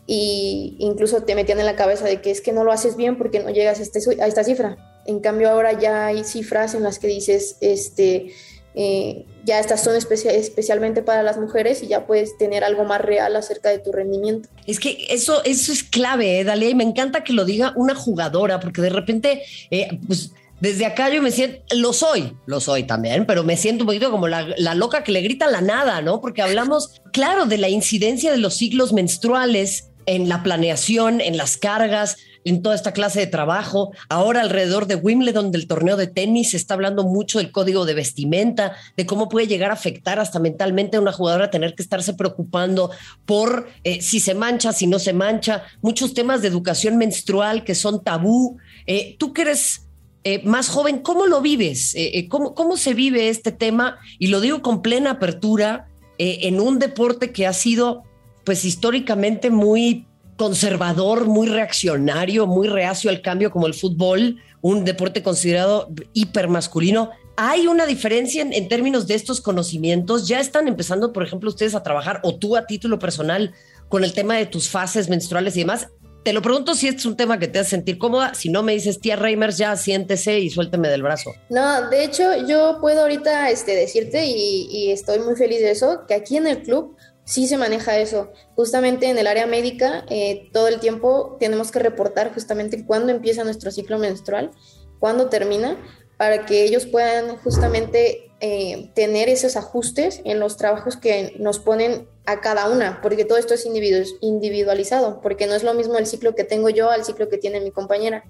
Y 0.08 0.76
incluso 0.80 1.24
te 1.24 1.34
metían 1.34 1.60
en 1.60 1.66
la 1.66 1.76
cabeza 1.76 2.06
de 2.06 2.22
que 2.22 2.30
es 2.30 2.42
que 2.42 2.52
no 2.52 2.64
lo 2.64 2.72
haces 2.72 2.96
bien 2.96 3.18
porque 3.18 3.40
no 3.40 3.50
llegas 3.50 3.80
a, 3.80 3.84
este, 3.84 4.00
a 4.22 4.28
esta 4.28 4.44
cifra. 4.44 5.02
En 5.08 5.20
cambio 5.20 5.50
ahora 5.50 5.74
ya 5.74 6.08
hay 6.08 6.24
cifras 6.24 6.76
en 6.76 6.84
las 6.84 7.00
que 7.00 7.08
dices, 7.08 7.58
este, 7.62 8.34
eh, 8.76 9.26
ya 9.46 9.60
estas 9.60 9.84
son 9.84 9.96
especialmente 9.96 11.02
para 11.02 11.24
las 11.24 11.38
mujeres 11.38 11.84
y 11.84 11.88
ya 11.88 12.06
puedes 12.06 12.38
tener 12.38 12.64
algo 12.64 12.84
más 12.84 13.00
real 13.00 13.36
acerca 13.36 13.70
de 13.70 13.80
tu 13.80 13.92
rendimiento. 13.92 14.50
Es 14.66 14.80
que 14.80 15.06
eso, 15.10 15.44
eso 15.46 15.72
es 15.72 15.84
clave, 15.84 16.40
¿eh, 16.40 16.44
Dalia, 16.44 16.70
y 16.70 16.76
me 16.76 16.84
encanta 16.84 17.24
que 17.24 17.34
lo 17.34 17.46
diga 17.46 17.74
una 17.76 17.96
jugadora, 17.96 18.60
porque 18.60 18.82
de 18.82 18.90
repente, 18.90 19.44
eh, 19.70 20.00
pues 20.08 20.32
desde 20.60 20.86
acá 20.86 21.10
yo 21.10 21.22
me 21.22 21.32
siento, 21.32 21.62
lo 21.76 21.94
soy, 21.94 22.36
lo 22.48 22.60
soy 22.60 22.84
también, 22.84 23.26
pero 23.26 23.44
me 23.44 23.56
siento 23.56 23.84
un 23.84 23.88
poquito 23.88 24.10
como 24.10 24.28
la, 24.28 24.48
la 24.58 24.74
loca 24.74 25.04
que 25.04 25.12
le 25.12 25.22
grita 25.22 25.50
la 25.50 25.62
nada, 25.62 26.02
¿no? 26.02 26.22
Porque 26.22 26.42
hablamos, 26.42 27.02
claro, 27.14 27.46
de 27.46 27.58
la 27.58 27.70
incidencia 27.70 28.32
de 28.32 28.38
los 28.38 28.56
ciclos 28.56 28.94
menstruales 28.94 29.90
en 30.06 30.28
la 30.30 30.44
planeación, 30.44 31.22
en 31.22 31.38
las 31.38 31.58
cargas, 31.58 32.18
en 32.46 32.62
toda 32.62 32.76
esta 32.76 32.94
clase 32.94 33.20
de 33.20 33.28
trabajo. 33.28 33.92
Ahora 34.08 34.42
alrededor 34.42 34.86
de 34.86 34.96
Wimbledon, 34.96 35.52
del 35.52 35.68
torneo 35.68 35.98
de 35.98 36.08
tenis, 36.08 36.52
se 36.52 36.58
está 36.58 36.76
hablando 36.76 37.04
mucho 37.04 37.40
del 37.40 37.52
código 37.52 37.86
de 37.86 37.96
vestimenta, 37.96 38.74
de 38.96 39.06
cómo 39.06 39.28
puede 39.28 39.48
llegar 39.48 39.72
a 39.72 39.74
afectar 39.74 40.20
hasta 40.20 40.40
mentalmente 40.40 40.96
a 40.96 41.02
una 41.02 41.12
jugadora 41.12 41.50
tener 41.50 41.74
que 41.76 41.82
estarse 41.82 42.14
preocupando 42.14 42.92
por 43.26 43.68
eh, 43.84 44.02
si 44.02 44.20
se 44.20 44.36
mancha, 44.36 44.72
si 44.72 44.88
no 44.88 45.00
se 45.00 45.12
mancha, 45.12 45.64
muchos 45.82 46.14
temas 46.14 46.42
de 46.42 46.48
educación 46.48 46.98
menstrual 46.98 47.64
que 47.64 47.74
son 47.74 48.04
tabú. 48.04 48.58
Eh, 48.86 49.16
tú 49.18 49.34
eres 49.36 49.88
eh, 50.24 50.42
más 50.44 50.70
joven, 50.70 51.00
¿cómo 51.00 51.26
lo 51.26 51.42
vives? 51.42 51.96
¿cómo, 52.30 52.54
¿Cómo 52.54 52.78
se 52.78 52.94
vive 52.94 53.30
este 53.30 53.52
tema? 53.52 53.98
Y 54.20 54.28
lo 54.28 54.40
digo 54.40 54.62
con 54.62 54.82
plena 54.82 55.12
apertura 55.12 55.88
en 56.18 56.62
un 56.62 56.80
deporte 56.80 57.34
que 57.34 57.46
ha 57.46 57.52
sido 57.52 58.04
pues 58.46 58.64
históricamente 58.64 59.50
muy 59.50 60.08
conservador, 60.38 61.26
muy 61.26 61.48
reaccionario, 61.48 62.48
muy 62.48 62.68
reacio 62.68 63.10
al 63.10 63.22
cambio 63.22 63.52
como 63.52 63.68
el 63.68 63.74
fútbol, 63.74 64.42
un 64.62 64.84
deporte 64.84 65.24
considerado 65.24 65.90
hipermasculino. 66.14 67.12
¿Hay 67.38 67.68
una 67.68 67.86
diferencia 67.86 68.42
en, 68.42 68.68
términos 68.68 69.08
de 69.08 69.16
estos 69.16 69.42
conocimientos? 69.42 70.28
¿Ya 70.28 70.40
están 70.40 70.68
empezando, 70.68 71.14
por 71.14 71.24
ejemplo, 71.24 71.50
ustedes 71.50 71.76
a 71.76 71.84
trabajar 71.84 72.22
o 72.24 72.36
tú 72.36 72.56
a 72.56 72.66
título 72.66 72.98
personal 72.98 73.54
con 73.90 74.04
el 74.04 74.14
tema 74.14 74.36
de 74.38 74.46
tus 74.46 74.70
fases 74.70 75.10
menstruales 75.10 75.56
y 75.56 75.60
demás? 75.60 75.90
Te 76.24 76.34
lo 76.34 76.42
pregunto 76.42 76.74
si 76.74 76.88
es 76.88 77.06
un 77.06 77.16
tema 77.16 77.38
que 77.38 77.48
te 77.48 77.60
hace 77.60 77.72
sentir 77.72 78.00
cómoda. 78.00 78.34
Si 78.34 78.50
no 78.50 78.64
me 78.64 78.74
dices, 78.74 79.00
tía 79.00 79.16
Reimers, 79.16 79.58
ya 79.58 79.76
siéntese 79.76 80.40
y 80.40 80.50
suélteme 80.50 80.88
del 80.88 81.04
brazo. 81.04 81.34
No, 81.50 81.88
de 81.90 82.04
hecho, 82.04 82.24
yo 82.48 82.80
puedo 82.82 83.02
ahorita 83.02 83.52
este, 83.52 83.76
decirte 83.76 84.26
y, 84.26 84.68
y 84.72 84.92
estoy 84.92 85.20
muy 85.20 85.36
feliz 85.36 85.60
de 85.60 85.72
eso, 85.72 86.02
que 86.08 86.16
aquí 86.16 86.38
en 86.38 86.48
el 86.48 86.64
club 86.64 86.96
sí 87.26 87.48
se 87.48 87.58
maneja 87.58 87.98
eso. 87.98 88.32
Justamente 88.56 89.10
en 89.10 89.18
el 89.18 89.28
área 89.28 89.48
médica, 89.48 90.06
eh, 90.10 90.50
todo 90.54 90.68
el 90.68 90.80
tiempo 90.80 91.36
tenemos 91.40 91.72
que 91.72 91.80
reportar 91.80 92.34
justamente 92.34 92.86
cuándo 92.86 93.12
empieza 93.12 93.44
nuestro 93.44 93.72
ciclo 93.72 94.00
menstrual, 94.00 94.52
cuándo 95.00 95.28
termina, 95.28 95.78
para 96.18 96.46
que 96.46 96.64
ellos 96.64 96.86
puedan 96.86 97.36
justamente 97.38 98.32
eh, 98.40 98.92
tener 98.94 99.28
esos 99.28 99.58
ajustes 99.58 100.22
en 100.24 100.40
los 100.40 100.56
trabajos 100.56 100.98
que 100.98 101.34
nos 101.40 101.60
ponen 101.60 102.08
a 102.26 102.42
cada 102.42 102.70
una, 102.70 103.02
porque 103.02 103.26
todo 103.26 103.38
esto 103.38 103.54
es 103.54 103.66
individualizado, 103.66 105.22
porque 105.22 105.48
no 105.48 105.56
es 105.56 105.64
lo 105.64 105.74
mismo 105.74 105.98
el 105.98 106.08
ciclo 106.08 106.36
que 106.36 106.44
tengo 106.44 106.70
yo 106.70 106.90
al 106.90 107.06
ciclo 107.06 107.30
que 107.30 107.38
tiene 107.38 107.60
mi 107.60 107.72
compañera. 107.72 108.24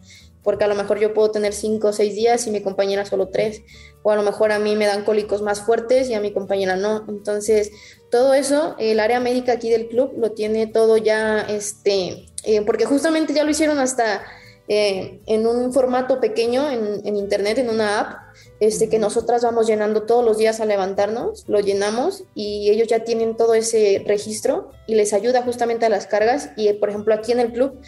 Porque 0.45 0.63
a 0.63 0.67
lo 0.67 0.75
mejor 0.75 0.99
yo 0.99 1.13
puedo 1.13 1.31
tener 1.31 1.53
cinco 1.53 1.89
o 1.89 1.93
seis 1.93 2.13
días 2.13 2.45
y 2.45 2.51
mi 2.51 2.61
compañera 2.61 3.03
solo 3.03 3.29
tres, 3.29 3.63
o 4.03 4.11
a 4.11 4.15
lo 4.15 4.21
mejor 4.21 4.51
a 4.51 4.59
mí 4.59 4.75
me 4.75 4.85
dan 4.85 5.03
cólicos 5.03 5.41
más 5.41 5.61
fuertes 5.61 6.07
y 6.09 6.13
a 6.13 6.21
mi 6.21 6.31
compañera 6.31 6.77
no. 6.77 7.03
Entonces, 7.09 7.71
todo 8.11 8.35
eso, 8.35 8.75
el 8.77 8.99
área 8.99 9.19
médica 9.19 9.53
aquí 9.53 9.71
del 9.71 9.87
club 9.87 10.13
lo 10.17 10.31
tiene 10.31 10.67
todo 10.67 10.97
ya, 10.97 11.41
este, 11.41 12.27
eh, 12.43 12.61
porque 12.63 12.85
justamente 12.85 13.33
ya 13.33 13.43
lo 13.43 13.49
hicieron 13.49 13.79
hasta 13.79 14.23
eh, 14.67 15.19
en 15.25 15.47
un 15.47 15.73
formato 15.73 16.19
pequeño 16.19 16.69
en, 16.69 17.15
internet, 17.15 17.57
en 17.57 17.69
una 17.69 17.99
app, 17.99 18.35
este, 18.59 18.87
que 18.87 18.99
nosotras 18.99 19.43
vamos 19.43 19.65
llenando 19.65 20.03
todos 20.03 20.23
los 20.23 20.37
días 20.37 20.59
a 20.59 20.65
levantarnos, 20.65 21.43
lo 21.47 21.59
llenamos 21.59 22.23
y 22.35 22.69
ellos 22.69 22.87
ya 22.87 23.03
tienen 23.03 23.35
todo 23.35 23.55
ese 23.55 24.03
registro 24.05 24.69
y 24.85 24.93
les 24.93 25.11
ayuda 25.13 25.41
justamente 25.41 25.87
a 25.87 25.89
las 25.89 26.05
cargas. 26.05 26.51
Y 26.55 26.71
por 26.73 26.89
ejemplo, 26.89 27.15
aquí 27.15 27.31
en 27.31 27.39
el 27.39 27.51
club 27.51 27.79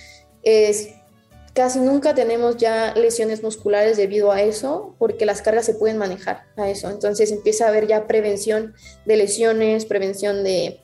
es 0.42 0.90
casi 1.58 1.80
nunca 1.80 2.14
tenemos 2.14 2.58
ya 2.58 2.94
lesiones 2.94 3.42
musculares 3.42 3.98
debido 3.98 4.32
a 4.32 4.44
eso, 4.44 4.96
porque 5.00 5.26
las 5.26 5.42
cargas 5.42 5.66
se 5.66 5.74
pueden 5.74 5.98
manejar 5.98 6.44
a 6.56 6.70
eso. 6.70 6.88
Entonces 6.88 7.32
empieza 7.32 7.66
a 7.66 7.70
haber 7.70 7.88
ya 7.88 8.06
prevención 8.06 8.76
de 9.08 9.18
lesiones, 9.18 9.86
prevención 9.86 10.44
de, 10.44 10.82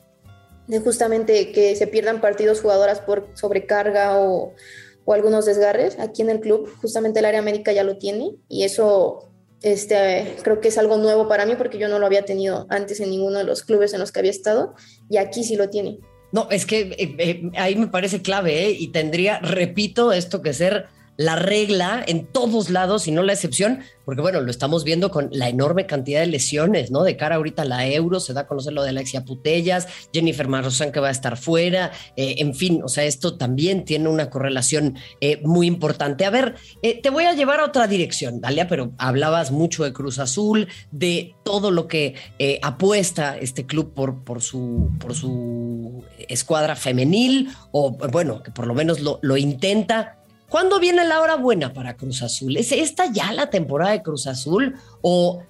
de 0.66 0.80
justamente 0.80 1.52
que 1.52 1.76
se 1.76 1.86
pierdan 1.86 2.20
partidos 2.20 2.60
jugadoras 2.60 2.98
por 2.98 3.28
sobrecarga 3.34 4.18
o, 4.18 4.52
o 5.04 5.12
algunos 5.14 5.46
desgarres. 5.46 5.96
Aquí 6.00 6.22
en 6.22 6.30
el 6.30 6.40
club, 6.40 6.68
justamente 6.82 7.20
el 7.20 7.26
área 7.26 7.40
médica 7.40 7.70
ya 7.70 7.84
lo 7.84 7.96
tiene 7.96 8.34
y 8.48 8.64
eso 8.64 9.30
este, 9.62 10.34
creo 10.42 10.60
que 10.60 10.68
es 10.68 10.76
algo 10.76 10.96
nuevo 10.96 11.28
para 11.28 11.46
mí 11.46 11.54
porque 11.54 11.78
yo 11.78 11.88
no 11.88 12.00
lo 12.00 12.06
había 12.06 12.24
tenido 12.24 12.66
antes 12.68 12.98
en 12.98 13.10
ninguno 13.10 13.38
de 13.38 13.44
los 13.44 13.62
clubes 13.62 13.94
en 13.94 14.00
los 14.00 14.10
que 14.10 14.18
había 14.18 14.32
estado 14.32 14.74
y 15.08 15.18
aquí 15.18 15.44
sí 15.44 15.54
lo 15.54 15.70
tiene. 15.70 16.00
No, 16.34 16.48
es 16.50 16.66
que 16.66 16.80
eh, 16.98 17.14
eh, 17.18 17.50
ahí 17.56 17.76
me 17.76 17.86
parece 17.86 18.20
clave 18.20 18.66
¿eh? 18.66 18.76
y 18.76 18.88
tendría, 18.88 19.38
repito, 19.38 20.12
esto 20.12 20.42
que 20.42 20.52
ser 20.52 20.88
la 21.16 21.36
regla 21.36 22.02
en 22.06 22.26
todos 22.26 22.70
lados 22.70 23.06
y 23.06 23.12
no 23.12 23.22
la 23.22 23.32
excepción, 23.32 23.80
porque 24.04 24.20
bueno, 24.20 24.40
lo 24.40 24.50
estamos 24.50 24.84
viendo 24.84 25.10
con 25.10 25.28
la 25.32 25.48
enorme 25.48 25.86
cantidad 25.86 26.20
de 26.20 26.26
lesiones, 26.26 26.90
¿no? 26.90 27.02
De 27.02 27.16
cara 27.16 27.36
ahorita 27.36 27.64
la 27.64 27.86
Euro, 27.86 28.20
se 28.20 28.32
da 28.32 28.42
a 28.42 28.46
conocer 28.46 28.72
lo 28.72 28.82
de 28.82 28.90
Alexia 28.90 29.24
Putellas, 29.24 29.86
Jennifer 30.12 30.48
Marrosan 30.48 30.92
que 30.92 31.00
va 31.00 31.08
a 31.08 31.12
estar 31.12 31.36
fuera, 31.36 31.92
eh, 32.16 32.36
en 32.38 32.54
fin, 32.54 32.80
o 32.84 32.88
sea, 32.88 33.04
esto 33.04 33.36
también 33.36 33.84
tiene 33.84 34.08
una 34.08 34.30
correlación 34.30 34.96
eh, 35.20 35.40
muy 35.44 35.66
importante. 35.66 36.24
A 36.24 36.30
ver, 36.30 36.56
eh, 36.82 37.00
te 37.00 37.10
voy 37.10 37.24
a 37.24 37.34
llevar 37.34 37.60
a 37.60 37.64
otra 37.64 37.86
dirección, 37.86 38.40
Dalia, 38.40 38.68
pero 38.68 38.92
hablabas 38.98 39.50
mucho 39.50 39.84
de 39.84 39.92
Cruz 39.92 40.18
Azul, 40.18 40.68
de 40.90 41.34
todo 41.44 41.70
lo 41.70 41.86
que 41.86 42.14
apuesta 42.62 43.36
este 43.38 43.66
club 43.66 43.94
por, 43.94 44.24
por, 44.24 44.42
su, 44.42 44.90
por 44.98 45.14
su 45.14 46.04
escuadra 46.28 46.76
femenil, 46.76 47.50
o 47.72 47.92
bueno, 47.92 48.42
que 48.42 48.50
por 48.50 48.66
lo 48.66 48.74
menos 48.74 49.00
lo, 49.00 49.18
lo 49.22 49.36
intenta 49.36 50.23
¿Cuándo 50.54 50.78
viene 50.78 51.04
la 51.04 51.20
hora 51.20 51.34
buena 51.34 51.72
para 51.72 51.96
Cruz 51.96 52.22
Azul? 52.22 52.56
¿Es 52.56 52.70
esta 52.70 53.10
ya 53.12 53.32
la 53.32 53.50
temporada 53.50 53.90
de 53.90 54.04
Cruz 54.04 54.28
Azul? 54.28 54.76
¿O 55.02 55.42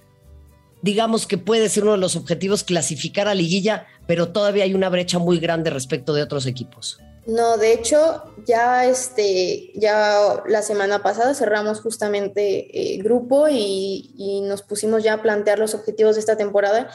digamos 0.80 1.26
que 1.26 1.36
puede 1.36 1.68
ser 1.68 1.82
uno 1.82 1.92
de 1.92 1.98
los 1.98 2.16
objetivos 2.16 2.64
clasificar 2.64 3.28
a 3.28 3.34
liguilla, 3.34 3.86
pero 4.06 4.32
todavía 4.32 4.64
hay 4.64 4.72
una 4.72 4.88
brecha 4.88 5.18
muy 5.18 5.38
grande 5.40 5.68
respecto 5.68 6.14
de 6.14 6.22
otros 6.22 6.46
equipos? 6.46 7.00
No, 7.26 7.58
de 7.58 7.74
hecho, 7.74 8.22
ya 8.46 8.86
este, 8.86 9.72
ya 9.74 10.42
la 10.48 10.62
semana 10.62 11.02
pasada 11.02 11.34
cerramos 11.34 11.82
justamente 11.82 12.94
eh, 12.94 12.96
grupo 13.02 13.46
y, 13.50 14.14
y, 14.16 14.40
nos 14.40 14.62
pusimos 14.62 15.04
ya 15.04 15.12
a 15.12 15.22
plantear 15.22 15.58
los 15.58 15.74
objetivos 15.74 16.14
de 16.14 16.20
esta 16.20 16.38
temporada. 16.38 16.88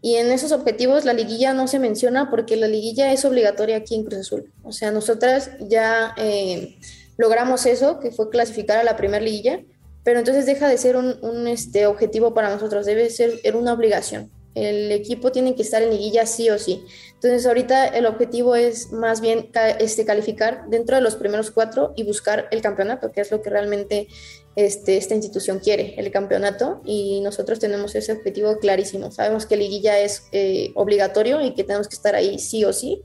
Y 0.00 0.16
en 0.16 0.32
esos 0.32 0.50
objetivos 0.50 1.04
la 1.04 1.12
liguilla 1.12 1.54
no 1.54 1.68
se 1.68 1.78
menciona 1.78 2.28
porque 2.28 2.56
la 2.56 2.66
liguilla 2.66 3.12
es 3.12 3.24
obligatoria 3.24 3.76
aquí 3.76 3.94
en 3.94 4.02
Cruz 4.02 4.18
Azul. 4.18 4.52
O 4.64 4.72
sea, 4.72 4.90
nosotras 4.90 5.52
ya 5.60 6.12
eh, 6.16 6.76
logramos 7.16 7.66
eso, 7.66 8.00
que 8.00 8.10
fue 8.10 8.30
clasificar 8.30 8.78
a 8.78 8.84
la 8.84 8.96
primera 8.96 9.22
liguilla, 9.22 9.60
pero 10.04 10.18
entonces 10.18 10.46
deja 10.46 10.68
de 10.68 10.78
ser 10.78 10.96
un, 10.96 11.46
este, 11.46 11.86
objetivo 11.86 12.34
para 12.34 12.50
nosotros, 12.50 12.86
debe 12.86 13.08
ser 13.10 13.40
una 13.54 13.72
obligación. 13.72 14.30
El 14.54 14.92
equipo 14.92 15.32
tiene 15.32 15.54
que 15.54 15.62
estar 15.62 15.82
en 15.82 15.90
liguilla 15.90 16.26
sí 16.26 16.50
o 16.50 16.58
sí. 16.58 16.84
Entonces 17.14 17.46
ahorita 17.46 17.86
el 17.86 18.04
objetivo 18.04 18.54
es 18.54 18.92
más 18.92 19.22
bien 19.22 19.50
este, 19.78 20.04
calificar 20.04 20.64
dentro 20.68 20.96
de 20.96 21.02
los 21.02 21.16
primeros 21.16 21.50
cuatro 21.50 21.94
y 21.96 22.04
buscar 22.04 22.48
el 22.50 22.60
campeonato, 22.60 23.12
que 23.12 23.22
es 23.22 23.30
lo 23.30 23.40
que 23.40 23.48
realmente 23.48 24.08
este, 24.54 24.98
esta 24.98 25.14
institución 25.14 25.60
quiere, 25.60 25.94
el 25.96 26.10
campeonato, 26.10 26.82
y 26.84 27.22
nosotros 27.22 27.60
tenemos 27.60 27.94
ese 27.94 28.12
objetivo 28.12 28.58
clarísimo. 28.58 29.10
Sabemos 29.10 29.46
que 29.46 29.56
liguilla 29.56 29.98
es 30.00 30.24
eh, 30.32 30.72
obligatorio 30.74 31.40
y 31.40 31.54
que 31.54 31.64
tenemos 31.64 31.88
que 31.88 31.96
estar 31.96 32.14
ahí 32.14 32.38
sí 32.38 32.64
o 32.66 32.74
sí, 32.74 33.02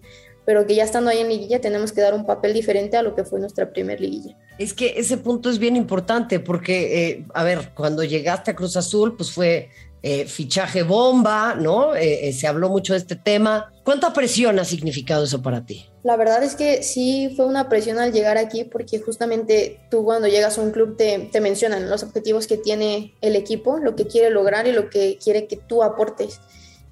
pero 0.48 0.66
que 0.66 0.76
ya 0.76 0.86
estando 0.86 1.10
ahí 1.10 1.20
en 1.20 1.28
liguilla 1.28 1.60
tenemos 1.60 1.92
que 1.92 2.00
dar 2.00 2.14
un 2.14 2.26
papel 2.26 2.54
diferente 2.54 2.96
a 2.96 3.02
lo 3.02 3.14
que 3.14 3.26
fue 3.26 3.38
nuestra 3.38 3.70
primer 3.70 4.00
liguilla. 4.00 4.38
Es 4.58 4.74
que 4.74 4.94
ese 4.96 5.18
punto 5.18 5.50
es 5.50 5.60
bien 5.60 5.76
importante 5.76 6.40
porque, 6.40 7.10
eh, 7.10 7.26
a 7.34 7.44
ver, 7.44 7.72
cuando 7.76 8.02
llegaste 8.02 8.52
a 8.52 8.56
Cruz 8.56 8.78
Azul, 8.78 9.18
pues 9.18 9.30
fue 9.30 9.70
eh, 10.02 10.26
fichaje 10.26 10.84
bomba, 10.84 11.54
¿no? 11.56 11.94
Eh, 11.96 12.32
se 12.32 12.48
habló 12.48 12.70
mucho 12.70 12.94
de 12.94 13.00
este 13.00 13.18
tema. 13.18 13.74
¿Cuánta 13.84 14.14
presión 14.14 14.58
ha 14.58 14.64
significado 14.64 15.26
eso 15.26 15.42
para 15.42 15.66
ti? 15.66 15.86
La 16.04 16.16
verdad 16.16 16.42
es 16.42 16.56
que 16.56 16.82
sí 16.82 17.34
fue 17.36 17.46
una 17.46 17.68
presión 17.68 18.00
al 18.00 18.14
llegar 18.14 18.38
aquí 18.38 18.64
porque 18.64 19.00
justamente 19.00 19.82
tú 19.92 20.06
cuando 20.06 20.30
llegas 20.30 20.58
a 20.58 20.62
un 20.62 20.72
club 20.72 20.96
te, 20.96 21.28
te 21.30 21.42
mencionan 21.42 21.90
los 21.90 22.04
objetivos 22.04 22.48
que 22.48 22.56
tiene 22.56 23.16
el 23.20 23.36
equipo, 23.36 23.80
lo 23.80 23.98
que 23.98 24.08
quiere 24.08 24.30
lograr 24.30 24.66
y 24.66 24.72
lo 24.72 24.90
que 24.90 25.20
quiere 25.22 25.46
que 25.46 25.58
tú 25.58 25.84
aportes. 25.84 26.40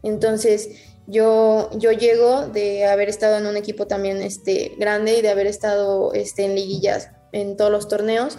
Entonces, 0.03 0.69
yo, 1.07 1.69
yo 1.77 1.91
llego 1.91 2.47
de 2.47 2.85
haber 2.85 3.09
estado 3.09 3.37
en 3.37 3.45
un 3.45 3.57
equipo 3.57 3.87
también 3.87 4.21
este, 4.21 4.73
grande 4.77 5.17
y 5.17 5.21
de 5.21 5.29
haber 5.29 5.47
estado 5.47 6.13
este, 6.13 6.45
en 6.45 6.55
liguillas 6.55 7.09
en 7.31 7.57
todos 7.57 7.71
los 7.71 7.87
torneos. 7.87 8.37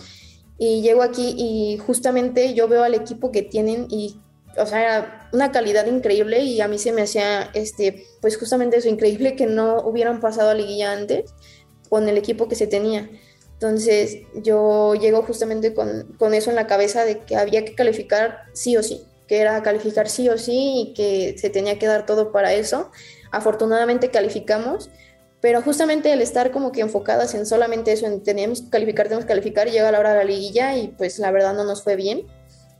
Y 0.59 0.83
llego 0.83 1.03
aquí 1.03 1.35
y 1.37 1.79
justamente 1.79 2.55
yo 2.55 2.67
veo 2.67 2.83
al 2.83 2.95
equipo 2.95 3.31
que 3.31 3.43
tienen 3.43 3.87
y, 3.91 4.21
o 4.57 4.67
sea, 4.67 5.29
una 5.33 5.53
calidad 5.53 5.87
increíble 5.87 6.43
y 6.43 6.61
a 6.61 6.69
mí 6.69 6.79
se 6.79 6.93
me 6.93 7.03
hacía, 7.03 7.51
este, 7.55 8.05
pues 8.21 8.39
justamente 8.39 8.79
eso, 8.79 8.89
increíble 8.89 9.37
que 9.37 9.47
no 9.47 9.83
hubieran 9.83 10.21
pasado 10.21 10.51
a 10.51 10.55
liguilla 10.55 10.93
antes 10.93 11.35
con 11.89 12.09
el 12.09 12.17
equipo 12.17 12.49
que 12.49 12.57
se 12.57 12.67
tenía. 12.67 13.09
Entonces 13.53 14.19
yo 14.43 14.95
llego 14.95 15.23
justamente 15.23 15.73
con, 15.73 16.15
con 16.19 16.35
eso 16.35 16.51
en 16.51 16.57
la 16.57 16.67
cabeza 16.67 17.05
de 17.05 17.21
que 17.21 17.37
había 17.37 17.65
que 17.65 17.75
calificar 17.75 18.45
sí 18.55 18.77
o 18.77 18.83
sí 18.83 19.07
que 19.27 19.39
era 19.41 19.63
calificar 19.63 20.09
sí 20.09 20.29
o 20.29 20.39
sí 20.39 20.89
y 20.89 20.95
que 20.95 21.37
se 21.39 21.51
tenía 21.51 21.79
que 21.79 21.87
dar 21.87 22.07
todo 22.07 22.33
para 22.33 22.53
eso. 22.53 22.91
Afortunadamente 23.31 24.11
calificamos, 24.11 24.91
pero 25.41 25.63
justamente 25.63 26.13
el 26.13 26.23
estar 26.23 26.51
como 26.51 26.73
que 26.73 26.81
enfocadas 26.81 27.35
en 27.35 27.47
solamente 27.47 27.93
eso, 27.93 28.07
en 28.07 28.23
teníamos 28.23 28.63
que 28.63 28.71
calificar, 28.71 29.07
tenemos 29.07 29.25
que 29.25 29.31
calificar, 29.31 29.69
y 29.69 29.73
llega 29.73 29.91
la 29.91 30.01
hora 30.01 30.13
de 30.13 30.19
la 30.19 30.25
liguilla 30.25 30.77
y 30.77 30.89
pues 30.89 31.19
la 31.19 31.31
verdad 31.31 31.55
no 31.55 31.65
nos 31.65 31.83
fue 31.83 31.97
bien. 31.97 32.27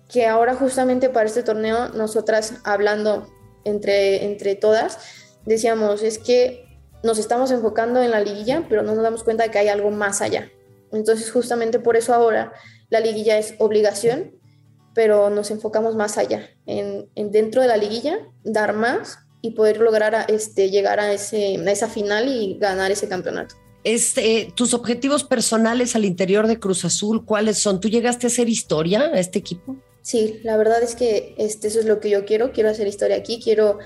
Que 0.09 0.27
ahora 0.27 0.55
justamente 0.55 1.09
para 1.09 1.27
este 1.27 1.43
torneo, 1.43 1.89
nosotras 1.89 2.55
hablando 2.65 3.29
entre, 3.65 4.25
entre 4.25 4.55
todas, 4.55 4.99
decíamos, 5.45 6.03
es 6.03 6.19
que 6.19 6.65
nos 7.03 7.19
estamos 7.19 7.51
enfocando 7.51 8.01
en 8.03 8.13
la 8.13 8.21
liguilla, 8.21 8.65
pero 8.69 8.83
no 8.83 8.95
nos 8.95 9.03
damos 9.03 9.25
cuenta 9.25 9.45
de 9.45 9.51
que 9.51 9.59
hay 9.59 9.69
algo 9.69 9.91
más 9.91 10.23
allá. 10.23 10.51
Entonces 10.93 11.31
justamente 11.31 11.81
por 11.81 11.97
eso 11.97 12.15
ahora 12.15 12.53
la 12.89 13.01
liguilla 13.01 13.37
es 13.39 13.55
obligación 13.59 14.36
pero 14.97 15.29
nos 15.29 15.51
enfocamos 15.51 15.95
más 15.95 16.17
allá, 16.17 16.49
en, 16.65 17.07
dentro 17.15 17.61
de 17.61 17.69
la 17.69 17.77
liguilla, 17.77 18.19
dar 18.45 18.73
más 18.73 19.19
y 19.43 19.51
poder 19.51 19.77
lograr 19.77 20.25
este, 20.29 20.71
llegar 20.71 21.01
a, 21.01 21.13
ese, 21.13 21.59
a 21.59 21.71
esa 21.71 21.89
final 21.89 22.29
y 22.29 22.57
ganar 22.59 22.91
ese 22.91 23.07
campeonato. 23.07 23.57
Este, 23.85 24.51
tus 24.57 24.73
objetivos 24.73 25.23
personales 25.23 25.95
al 25.97 26.07
interior 26.07 26.47
de 26.47 26.59
Cruz 26.59 26.87
Azul, 26.87 27.27
¿cuáles 27.27 27.59
son? 27.59 27.79
¿Tú 27.79 27.91
llegaste 27.91 28.27
a 28.27 28.29
hacer 28.29 28.49
historia 28.49 29.03
a 29.03 29.21
este 29.21 29.39
equipo? 29.39 29.77
Sí, 30.01 30.41
la 30.43 30.57
verdad 30.57 30.83
es 30.83 30.97
que 30.97 31.35
este, 31.37 31.69
eso 31.69 31.79
es 31.79 31.85
lo 31.85 32.01
que 32.01 32.09
yo 32.09 32.25
quiero, 32.25 32.53
quiero 32.53 32.71
hacer 32.71 32.87
historia 32.87 33.17
aquí, 33.17 33.39
quiero, 33.45 33.79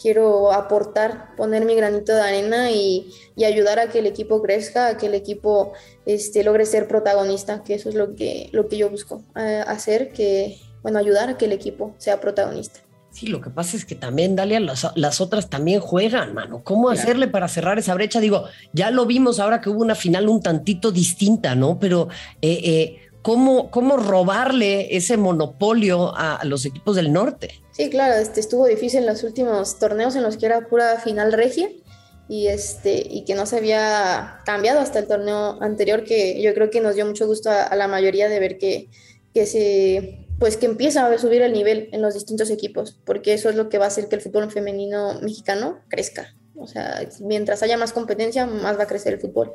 quiero 0.00 0.52
aportar, 0.52 1.34
poner 1.36 1.64
mi 1.64 1.74
granito 1.74 2.14
de 2.14 2.20
arena 2.20 2.70
y, 2.70 3.10
y, 3.36 3.44
ayudar 3.44 3.78
a 3.78 3.88
que 3.88 4.00
el 4.00 4.06
equipo 4.06 4.42
crezca, 4.42 4.88
a 4.88 4.96
que 4.96 5.06
el 5.06 5.14
equipo 5.14 5.72
este, 6.04 6.44
logre 6.44 6.66
ser 6.66 6.88
protagonista, 6.88 7.62
que 7.62 7.74
eso 7.74 7.88
es 7.88 7.94
lo 7.94 8.14
que, 8.14 8.48
lo 8.52 8.68
que 8.68 8.76
yo 8.76 8.90
busco 8.90 9.22
hacer, 9.34 10.10
que, 10.12 10.58
bueno, 10.82 10.98
ayudar 10.98 11.28
a 11.28 11.38
que 11.38 11.46
el 11.46 11.52
equipo 11.52 11.94
sea 11.98 12.20
protagonista. 12.20 12.80
Sí, 13.16 13.28
lo 13.28 13.40
que 13.40 13.48
pasa 13.48 13.78
es 13.78 13.86
que 13.86 13.94
también, 13.94 14.36
Dalia, 14.36 14.60
las, 14.60 14.86
las 14.94 15.22
otras 15.22 15.48
también 15.48 15.80
juegan, 15.80 16.34
mano. 16.34 16.60
¿Cómo 16.62 16.90
hacerle 16.90 17.28
para 17.28 17.48
cerrar 17.48 17.78
esa 17.78 17.94
brecha? 17.94 18.20
Digo, 18.20 18.44
ya 18.74 18.90
lo 18.90 19.06
vimos 19.06 19.40
ahora 19.40 19.62
que 19.62 19.70
hubo 19.70 19.80
una 19.80 19.94
final 19.94 20.28
un 20.28 20.42
tantito 20.42 20.92
distinta, 20.92 21.54
¿no? 21.54 21.78
Pero, 21.78 22.08
eh, 22.42 22.60
eh, 22.62 23.08
¿cómo, 23.22 23.70
¿cómo 23.70 23.96
robarle 23.96 24.94
ese 24.94 25.16
monopolio 25.16 26.14
a, 26.14 26.44
los 26.44 26.66
equipos 26.66 26.94
del 26.94 27.10
norte? 27.10 27.62
Sí, 27.76 27.90
claro, 27.90 28.14
este, 28.14 28.40
estuvo 28.40 28.66
difícil 28.66 29.00
en 29.00 29.06
los 29.06 29.22
últimos 29.22 29.78
torneos 29.78 30.16
en 30.16 30.22
los 30.22 30.38
que 30.38 30.46
era 30.46 30.66
pura 30.66 30.98
final 30.98 31.32
regia 31.32 31.68
y 32.26 32.46
este 32.46 33.06
y 33.06 33.24
que 33.24 33.34
no 33.34 33.44
se 33.44 33.58
había 33.58 34.40
cambiado 34.46 34.80
hasta 34.80 34.98
el 34.98 35.06
torneo 35.06 35.62
anterior 35.62 36.04
que 36.04 36.40
yo 36.40 36.54
creo 36.54 36.70
que 36.70 36.80
nos 36.80 36.94
dio 36.94 37.04
mucho 37.06 37.26
gusto 37.26 37.50
a, 37.50 37.76
la 37.76 37.86
mayoría 37.86 38.28
de 38.28 38.40
ver 38.40 38.58
que, 38.58 38.88
que 39.32 39.46
se 39.46 40.26
pues 40.38 40.56
que 40.56 40.66
empieza 40.66 41.06
a 41.06 41.18
subir 41.18 41.42
el 41.42 41.52
nivel 41.52 41.88
en 41.92 42.02
los 42.02 42.14
distintos 42.14 42.50
equipos 42.50 42.98
porque 43.04 43.34
eso 43.34 43.48
es 43.48 43.54
lo 43.54 43.68
que 43.68 43.78
va 43.78 43.84
a 43.84 43.88
hacer 43.88 44.08
que 44.08 44.16
el 44.16 44.22
fútbol 44.22 44.50
femenino 44.50 45.20
mexicano 45.20 45.78
crezca 45.88 46.34
o 46.56 46.66
sea 46.66 47.06
mientras 47.20 47.62
haya 47.62 47.76
más 47.76 47.92
competencia 47.92 48.44
más 48.46 48.76
va 48.76 48.84
a 48.84 48.88
crecer 48.88 49.12
el 49.12 49.20
fútbol 49.20 49.52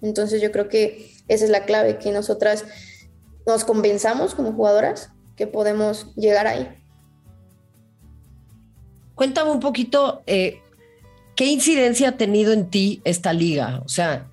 entonces 0.00 0.40
yo 0.40 0.52
creo 0.52 0.68
que 0.68 1.10
esa 1.28 1.44
es 1.44 1.50
la 1.50 1.66
clave 1.66 1.98
que 1.98 2.12
nosotras 2.12 2.64
nos 3.46 3.64
convenzamos 3.64 4.34
como 4.34 4.52
jugadoras 4.52 5.10
que 5.36 5.46
podemos 5.46 6.14
llegar 6.16 6.46
ahí. 6.46 6.68
Cuéntame 9.16 9.50
un 9.50 9.60
poquito, 9.60 10.22
eh, 10.26 10.60
¿qué 11.34 11.46
incidencia 11.46 12.10
ha 12.10 12.16
tenido 12.18 12.52
en 12.52 12.68
ti 12.68 13.00
esta 13.02 13.32
liga? 13.32 13.80
O 13.82 13.88
sea, 13.88 14.28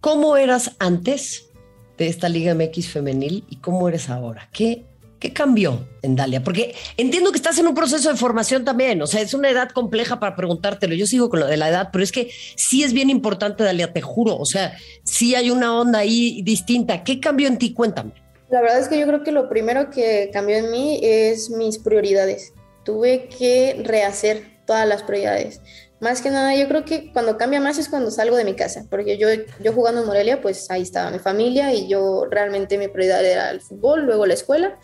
¿cómo 0.00 0.38
eras 0.38 0.72
antes 0.78 1.50
de 1.98 2.08
esta 2.08 2.30
Liga 2.30 2.54
MX 2.54 2.88
femenil 2.88 3.44
y 3.50 3.56
cómo 3.56 3.86
eres 3.86 4.08
ahora? 4.08 4.48
¿Qué, 4.54 4.86
¿Qué 5.18 5.34
cambió 5.34 5.86
en 6.00 6.16
Dalia? 6.16 6.42
Porque 6.42 6.74
entiendo 6.96 7.30
que 7.30 7.36
estás 7.36 7.58
en 7.58 7.66
un 7.66 7.74
proceso 7.74 8.08
de 8.08 8.16
formación 8.16 8.64
también, 8.64 9.02
o 9.02 9.06
sea, 9.06 9.20
es 9.20 9.34
una 9.34 9.50
edad 9.50 9.68
compleja 9.68 10.18
para 10.18 10.34
preguntártelo. 10.34 10.94
Yo 10.94 11.06
sigo 11.06 11.28
con 11.28 11.40
lo 11.40 11.46
de 11.46 11.58
la 11.58 11.68
edad, 11.68 11.90
pero 11.92 12.02
es 12.02 12.10
que 12.10 12.30
sí 12.54 12.84
es 12.84 12.94
bien 12.94 13.10
importante, 13.10 13.64
Dalia, 13.64 13.92
te 13.92 14.00
juro. 14.00 14.34
O 14.38 14.46
sea, 14.46 14.78
sí 15.04 15.34
hay 15.34 15.50
una 15.50 15.78
onda 15.78 15.98
ahí 15.98 16.40
distinta. 16.40 17.04
¿Qué 17.04 17.20
cambió 17.20 17.48
en 17.48 17.58
ti? 17.58 17.74
Cuéntame. 17.74 18.12
La 18.48 18.62
verdad 18.62 18.80
es 18.80 18.88
que 18.88 18.98
yo 18.98 19.06
creo 19.06 19.22
que 19.24 19.32
lo 19.32 19.50
primero 19.50 19.90
que 19.90 20.30
cambió 20.32 20.56
en 20.56 20.70
mí 20.70 21.00
es 21.02 21.50
mis 21.50 21.78
prioridades. 21.78 22.54
Tuve 22.88 23.28
que 23.28 23.82
rehacer 23.84 24.62
todas 24.64 24.88
las 24.88 25.02
prioridades. 25.02 25.60
Más 26.00 26.22
que 26.22 26.30
nada, 26.30 26.54
yo 26.54 26.66
creo 26.68 26.86
que 26.86 27.12
cuando 27.12 27.36
cambia 27.36 27.60
más 27.60 27.76
es 27.76 27.90
cuando 27.90 28.10
salgo 28.10 28.34
de 28.34 28.44
mi 28.44 28.54
casa, 28.54 28.86
porque 28.88 29.18
yo, 29.18 29.28
yo 29.62 29.74
jugando 29.74 30.00
en 30.00 30.06
Morelia, 30.06 30.40
pues 30.40 30.70
ahí 30.70 30.80
estaba 30.80 31.10
mi 31.10 31.18
familia 31.18 31.74
y 31.74 31.86
yo 31.86 32.24
realmente 32.30 32.78
mi 32.78 32.88
prioridad 32.88 33.22
era 33.22 33.50
el 33.50 33.60
fútbol, 33.60 34.06
luego 34.06 34.24
la 34.24 34.32
escuela 34.32 34.78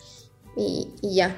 y, 0.55 0.93
ya. 1.01 1.35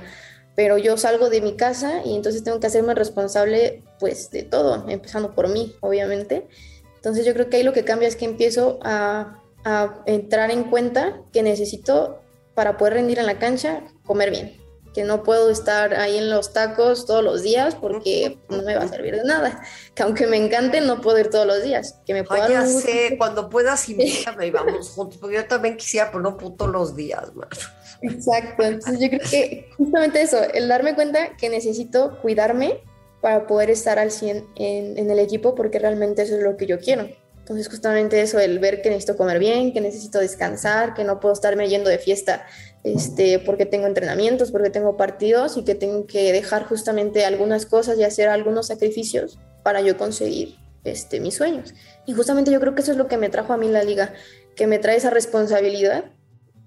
Pero 0.58 0.78
yo 0.78 0.98
salgo 0.98 1.30
de 1.30 1.40
mi 1.40 1.56
casa 1.56 2.02
y 2.04 2.14
entonces 2.14 2.44
tengo 2.44 2.60
que 2.60 2.68
hacerme 2.68 2.94
responsable 2.96 3.82
pues 3.98 4.30
de 4.30 4.44
todo, 4.44 4.90
empezando 4.90 5.34
por 5.36 5.48
mí, 5.48 5.74
obviamente. 5.80 6.50
Entonces 6.98 7.26
yo 7.26 7.34
creo 7.34 7.50
que 7.50 7.56
ahí 7.56 7.64
lo 7.64 7.72
que 7.72 7.86
cambia 7.86 8.10
es 8.10 8.18
que 8.18 8.26
empiezo 8.26 8.78
a, 8.84 9.42
a 9.64 10.04
entrar 10.06 10.52
en 10.52 10.66
cuenta 10.66 11.22
que 11.32 11.44
necesito 11.44 12.20
para 12.56 12.76
poder 12.76 12.96
rendir 12.96 13.20
en 13.20 13.26
la 13.26 13.40
cancha 13.40 13.86
comer 14.06 14.32
bien 14.32 14.67
que 14.98 15.04
no 15.04 15.22
puedo 15.22 15.52
estar 15.52 15.94
ahí 15.94 16.18
en 16.18 16.32
los 16.32 16.54
tacos 16.54 17.06
todos 17.06 17.24
los 17.24 17.44
días 17.44 17.76
porque 17.76 18.40
no 18.50 18.64
me 18.64 18.76
va 18.76 18.82
a 18.82 18.88
servir 18.88 19.16
de 19.16 19.24
nada. 19.26 19.62
Que 19.94 20.02
aunque 20.02 20.26
me 20.26 20.38
encante, 20.38 20.82
no 20.82 21.02
puedo 21.02 21.20
ir 21.20 21.30
todos 21.30 21.46
los 21.46 21.62
días. 21.62 22.00
Que 22.04 22.16
me 22.16 22.24
pueda 22.24 22.50
ya 22.50 22.66
sé, 22.66 23.14
cuando 23.16 23.48
puedas 23.48 23.88
invítame 23.88 24.48
y 24.48 24.50
vamos 24.50 24.90
juntos, 24.90 25.20
porque 25.20 25.36
yo 25.36 25.46
también 25.46 25.78
quisiera, 25.78 26.10
pero 26.10 26.24
no 26.24 26.36
puedo 26.36 26.54
todos 26.54 26.72
los 26.72 26.96
días, 26.96 27.32
man. 27.36 27.48
Exacto, 28.02 28.64
entonces 28.64 29.00
yo 29.00 29.08
creo 29.10 29.30
que 29.30 29.70
justamente 29.78 30.20
eso, 30.20 30.42
el 30.52 30.68
darme 30.68 30.96
cuenta 30.96 31.38
que 31.38 31.50
necesito 31.50 32.18
cuidarme 32.20 32.82
para 33.22 33.46
poder 33.46 33.70
estar 33.70 34.00
al 34.00 34.10
100 34.10 34.48
en, 34.56 34.98
en 34.98 35.12
el 35.12 35.20
equipo, 35.20 35.54
porque 35.54 35.78
realmente 35.78 36.24
eso 36.24 36.38
es 36.38 36.42
lo 36.42 36.58
que 36.58 36.66
yo 36.66 36.80
quiero. 36.80 37.08
Entonces 37.48 37.70
justamente 37.70 38.20
eso, 38.20 38.40
el 38.40 38.60
ver 38.60 38.82
que 38.82 38.90
necesito 38.90 39.16
comer 39.16 39.40
bien, 39.40 39.72
que 39.72 39.80
necesito 39.80 40.20
descansar, 40.20 40.94
que 40.94 41.06
no 41.06 41.22
puedo 41.22 41.34
estarme 41.34 41.70
yendo 41.70 41.90
de 41.90 41.98
fiesta 41.98 42.46
este, 42.84 43.40
porque 43.40 43.66
tengo 43.66 43.88
entrenamientos, 43.88 44.52
porque 44.52 44.70
tengo 44.70 44.98
partidos 44.98 45.56
y 45.56 45.64
que 45.64 45.74
tengo 45.74 46.06
que 46.08 46.34
dejar 46.34 46.66
justamente 46.66 47.24
algunas 47.24 47.66
cosas 47.66 47.98
y 47.98 48.04
hacer 48.04 48.28
algunos 48.28 48.68
sacrificios 48.68 49.40
para 49.64 49.80
yo 49.80 49.96
conseguir 49.96 50.58
este, 50.84 51.22
mis 51.22 51.36
sueños. 51.36 51.74
Y 52.06 52.12
justamente 52.12 52.52
yo 52.52 52.60
creo 52.60 52.76
que 52.76 52.82
eso 52.82 52.92
es 52.92 52.98
lo 52.98 53.08
que 53.08 53.16
me 53.16 53.30
trajo 53.30 53.54
a 53.54 53.58
mí 53.58 53.70
la 53.70 53.86
liga, 53.86 54.14
que 54.58 54.68
me 54.68 54.78
trae 54.78 54.98
esa 54.98 55.10
responsabilidad 55.10 56.04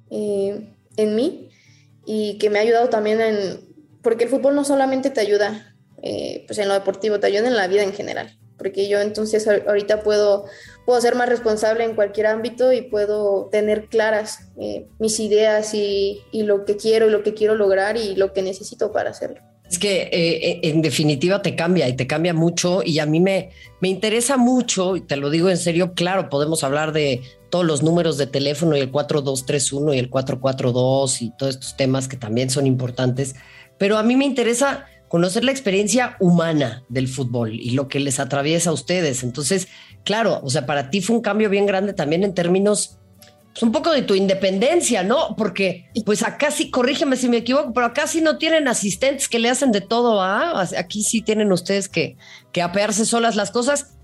eh, 0.08 0.66
en 0.96 1.14
mí 1.14 1.50
y 2.06 2.38
que 2.38 2.48
me 2.48 2.58
ha 2.58 2.62
ayudado 2.62 2.88
también 2.88 3.20
en, 3.20 3.68
porque 4.00 4.24
el 4.24 4.30
fútbol 4.30 4.54
no 4.54 4.64
solamente 4.64 5.10
te 5.10 5.20
ayuda 5.20 5.76
eh, 6.02 6.44
pues 6.46 6.58
en 6.58 6.68
lo 6.68 6.72
deportivo, 6.72 7.20
te 7.20 7.26
ayuda 7.26 7.48
en 7.48 7.56
la 7.56 7.68
vida 7.68 7.82
en 7.82 7.92
general, 7.92 8.39
porque 8.60 8.88
yo 8.88 9.00
entonces 9.00 9.48
ahorita 9.48 10.02
puedo, 10.02 10.44
puedo 10.84 11.00
ser 11.00 11.14
más 11.14 11.30
responsable 11.30 11.82
en 11.84 11.94
cualquier 11.94 12.26
ámbito 12.26 12.74
y 12.74 12.82
puedo 12.82 13.48
tener 13.50 13.86
claras 13.86 14.50
eh, 14.60 14.86
mis 14.98 15.18
ideas 15.18 15.72
y, 15.72 16.20
y, 16.30 16.42
lo 16.42 16.66
que 16.66 16.76
quiero 16.76 17.08
y 17.08 17.10
lo 17.10 17.22
que 17.22 17.32
quiero 17.32 17.54
lograr 17.54 17.96
y 17.96 18.16
lo 18.16 18.34
que 18.34 18.42
necesito 18.42 18.92
para 18.92 19.10
hacerlo. 19.10 19.40
Es 19.70 19.78
que 19.78 20.10
eh, 20.12 20.60
en 20.64 20.82
definitiva 20.82 21.40
te 21.40 21.56
cambia 21.56 21.88
y 21.88 21.96
te 21.96 22.06
cambia 22.06 22.34
mucho 22.34 22.82
y 22.84 22.98
a 22.98 23.06
mí 23.06 23.18
me, 23.18 23.50
me 23.80 23.88
interesa 23.88 24.36
mucho, 24.36 24.96
y 24.96 25.00
te 25.00 25.16
lo 25.16 25.30
digo 25.30 25.48
en 25.48 25.56
serio, 25.56 25.94
claro, 25.94 26.28
podemos 26.28 26.62
hablar 26.64 26.92
de 26.92 27.22
todos 27.48 27.64
los 27.64 27.82
números 27.82 28.18
de 28.18 28.26
teléfono 28.26 28.76
y 28.76 28.80
el 28.80 28.90
4231 28.90 29.94
y 29.94 29.98
el 29.98 30.10
442 30.10 31.22
y 31.22 31.30
todos 31.30 31.54
estos 31.54 31.76
temas 31.78 32.08
que 32.08 32.18
también 32.18 32.50
son 32.50 32.66
importantes, 32.66 33.36
pero 33.78 33.96
a 33.96 34.02
mí 34.02 34.16
me 34.16 34.26
interesa 34.26 34.86
conocer 35.10 35.42
la 35.42 35.50
experiencia 35.50 36.16
humana 36.20 36.84
del 36.88 37.08
fútbol 37.08 37.54
y 37.54 37.70
lo 37.70 37.88
que 37.88 37.98
les 37.98 38.20
atraviesa 38.20 38.70
a 38.70 38.72
ustedes. 38.72 39.24
Entonces, 39.24 39.66
claro, 40.04 40.40
o 40.44 40.50
sea, 40.50 40.66
para 40.66 40.88
ti 40.88 41.00
fue 41.00 41.16
un 41.16 41.20
cambio 41.20 41.50
bien 41.50 41.66
grande 41.66 41.92
también 41.92 42.22
en 42.22 42.32
términos 42.32 42.96
pues, 43.52 43.64
un 43.64 43.72
poco 43.72 43.90
de 43.90 44.02
tu 44.02 44.14
independencia, 44.14 45.02
¿no? 45.02 45.34
Porque 45.36 45.90
pues 46.06 46.22
acá 46.22 46.52
sí, 46.52 46.70
corrígeme 46.70 47.16
si 47.16 47.28
me 47.28 47.38
equivoco, 47.38 47.72
pero 47.72 47.86
acá 47.86 48.06
sí 48.06 48.20
no 48.20 48.38
tienen 48.38 48.68
asistentes 48.68 49.28
que 49.28 49.40
le 49.40 49.50
hacen 49.50 49.72
de 49.72 49.80
todo, 49.80 50.22
¿ah? 50.22 50.64
Aquí 50.78 51.02
sí 51.02 51.22
tienen 51.22 51.50
ustedes 51.50 51.88
que, 51.88 52.16
que 52.52 52.62
apearse 52.62 53.04
solas 53.04 53.34
las 53.34 53.50
cosas 53.50 53.94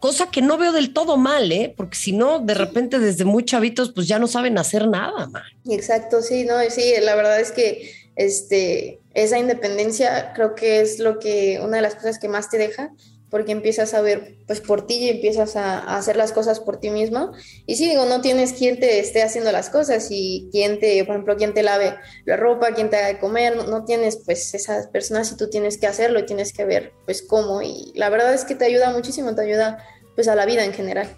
cosa 0.00 0.30
que 0.30 0.40
no 0.40 0.56
veo 0.56 0.72
del 0.72 0.94
todo 0.94 1.18
mal, 1.18 1.52
¿eh? 1.52 1.74
Porque 1.76 1.98
si 1.98 2.12
no, 2.12 2.38
de 2.38 2.54
repente 2.54 2.98
desde 2.98 3.26
muy 3.26 3.44
chavitos, 3.44 3.92
pues 3.92 4.08
ya 4.08 4.18
no 4.18 4.28
saben 4.28 4.56
hacer 4.56 4.88
nada, 4.88 5.26
man. 5.26 5.42
Exacto, 5.68 6.22
sí, 6.22 6.44
no, 6.44 6.54
sí, 6.70 6.94
la 7.02 7.16
verdad 7.16 7.38
es 7.38 7.52
que 7.52 7.92
este, 8.16 9.00
esa 9.22 9.38
independencia 9.38 10.32
creo 10.34 10.54
que 10.54 10.80
es 10.80 10.98
lo 10.98 11.18
que, 11.18 11.60
una 11.62 11.76
de 11.76 11.82
las 11.82 11.94
cosas 11.94 12.18
que 12.18 12.28
más 12.28 12.50
te 12.50 12.58
deja, 12.58 12.92
porque 13.30 13.52
empiezas 13.52 13.94
a 13.94 14.00
ver 14.00 14.38
pues 14.46 14.60
por 14.60 14.86
ti 14.86 14.94
y 14.94 15.08
empiezas 15.10 15.56
a, 15.56 15.96
hacer 15.96 16.16
las 16.16 16.32
cosas 16.32 16.60
por 16.60 16.80
ti 16.80 16.90
mismo. 16.90 17.32
Y 17.66 17.76
sí, 17.76 17.88
digo, 17.88 18.06
no 18.06 18.20
tienes 18.20 18.52
quien 18.52 18.80
te 18.80 19.00
esté 19.00 19.22
haciendo 19.22 19.52
las 19.52 19.70
cosas 19.70 20.08
y 20.10 20.48
quien 20.50 20.78
te, 20.78 21.04
por 21.04 21.14
ejemplo, 21.14 21.36
quien 21.36 21.54
te 21.54 21.62
lave 21.62 21.96
la 22.24 22.36
ropa, 22.36 22.72
quien 22.72 22.90
te 22.90 22.96
haga 22.96 23.08
de 23.08 23.18
comer, 23.18 23.56
no, 23.56 23.84
tienes 23.84 24.20
pues 24.24 24.54
esas 24.54 24.86
personas 24.88 25.30
y 25.32 25.36
tú 25.36 25.50
tienes 25.50 25.78
que 25.78 25.86
hacerlo 25.86 26.20
y 26.20 26.26
tienes 26.26 26.52
que 26.52 26.64
ver 26.64 26.92
pues 27.04 27.22
cómo. 27.22 27.62
Y 27.62 27.92
la 27.94 28.08
verdad 28.08 28.32
es 28.32 28.44
que 28.44 28.54
te 28.54 28.64
ayuda 28.64 28.92
muchísimo, 28.92 29.34
te 29.34 29.42
ayuda 29.42 29.84
pues 30.14 30.28
a 30.28 30.34
la 30.34 30.46
vida 30.46 30.64
en 30.64 30.72
general. 30.72 31.08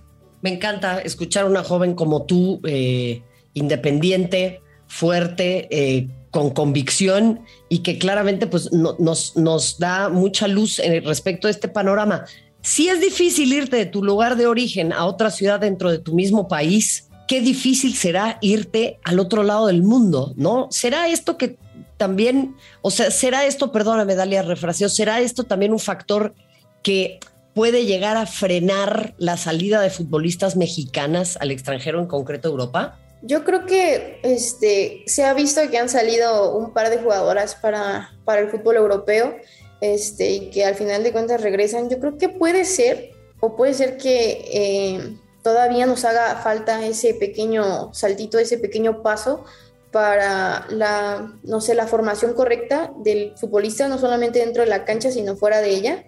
Me 0.43 0.51
encanta 0.51 1.01
escuchar 1.01 1.45
a 1.45 1.47
una 1.47 1.63
joven 1.63 1.95
como 1.95 2.25
tú, 2.25 2.61
eh, 2.67 3.23
independiente, 3.53 4.63
fuerte, 4.89 5.69
eh, 5.71 6.09
con 6.31 6.51
convicción 6.51 7.41
y 7.69 7.81
que 7.81 7.99
claramente 7.99 8.47
pues, 8.47 8.71
nos, 8.73 9.37
nos 9.37 9.79
da 9.79 10.09
mucha 10.09 10.47
luz 10.49 10.81
respecto 11.05 11.49
a 11.49 11.51
este 11.51 11.69
panorama. 11.69 12.25
Si 12.63 12.89
es 12.89 13.01
difícil 13.01 13.53
irte 13.53 13.77
de 13.77 13.87
tu 13.87 14.05
lugar 14.05 14.37
de 14.37 14.47
origen 14.47 14.93
a 14.93 15.07
otra 15.07 15.31
ciudad 15.31 15.61
dentro 15.61 15.91
de 15.91 15.99
tu 15.99 16.15
mismo 16.15 16.47
país, 16.47 17.09
qué 17.27 17.41
difícil 17.41 17.95
será 17.95 18.39
irte 18.41 18.99
al 19.05 19.19
otro 19.19 19.43
lado 19.43 19.69
del 19.69 19.83
mundo, 19.83 20.35
¿no? 20.37 20.69
¿Será 20.71 21.09
esto 21.09 21.39
que 21.39 21.57
también, 21.97 22.57
o 22.83 22.91
sea, 22.91 23.11
será 23.11 23.47
esto, 23.47 23.73
perdóname, 23.73 24.15
Dalia 24.15 24.43
Refraseo, 24.43 24.89
será 24.89 25.21
esto 25.21 25.45
también 25.45 25.73
un 25.73 25.79
factor 25.79 26.35
que 26.83 27.21
puede 27.55 27.85
llegar 27.85 28.17
a 28.17 28.27
frenar 28.27 29.15
la 29.19 29.37
salida 29.37 29.81
de 29.81 29.91
futbolistas 29.91 30.57
mexicanas 30.57 31.37
al 31.41 31.51
extranjero, 31.51 32.01
en 32.01 32.07
concreto 32.07 32.49
Europa? 32.49 32.99
Yo 33.23 33.45
creo 33.45 33.67
que 33.67 34.19
este, 34.23 35.03
se 35.07 35.25
ha 35.25 35.35
visto 35.35 35.61
que 35.71 35.79
han 35.79 35.89
salido 35.89 36.57
un 36.57 36.73
par 36.73 36.89
de 36.89 36.99
jugadoras 36.99 37.55
para, 37.55 38.13
para 38.25 38.41
el 38.41 38.49
fútbol 38.49 38.77
europeo 38.77 39.37
este, 39.81 40.31
y 40.31 40.51
que 40.51 40.65
al 40.65 40.75
final 40.75 41.03
de 41.03 41.13
cuentas 41.13 41.41
regresan. 41.41 41.91
Yo 41.91 41.99
creo 42.01 42.17
que 42.17 42.29
puede 42.29 42.65
ser, 42.65 43.11
o 43.41 43.57
puede 43.57 43.75
ser 43.75 43.99
que 43.99 44.45
eh, 44.53 45.17
todavía 45.43 45.87
nos 45.87 46.05
haga 46.05 46.37
falta 46.37 46.85
ese 46.87 47.15
pequeño 47.15 47.93
saltito, 47.93 48.39
ese 48.39 48.59
pequeño 48.59 49.03
paso 49.03 49.45
para 49.91 50.67
la, 50.71 51.33
no 51.43 51.61
sé, 51.61 51.75
la 51.75 51.87
formación 51.87 52.35
correcta 52.35 52.93
del 52.99 53.35
futbolista, 53.37 53.89
no 53.89 53.99
solamente 53.99 54.39
dentro 54.39 54.63
de 54.63 54.69
la 54.69 54.85
cancha, 54.85 55.11
sino 55.11 55.37
fuera 55.37 55.61
de 55.61 55.71
ella. 55.71 56.05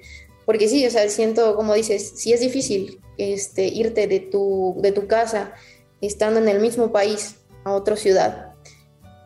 Porque 0.46 0.68
sí, 0.68 0.86
o 0.86 0.90
sea, 0.90 1.08
siento, 1.08 1.56
como 1.56 1.74
dices, 1.74 2.12
sí 2.16 2.32
es 2.32 2.40
difícil 2.40 3.00
este, 3.18 3.66
irte 3.66 4.06
de 4.06 4.20
tu, 4.20 4.76
de 4.78 4.92
tu 4.92 5.06
casa 5.06 5.52
estando 6.02 6.40
en 6.40 6.48
el 6.48 6.60
mismo 6.60 6.92
país 6.92 7.36
a 7.64 7.72
otra 7.72 7.96
ciudad. 7.96 8.54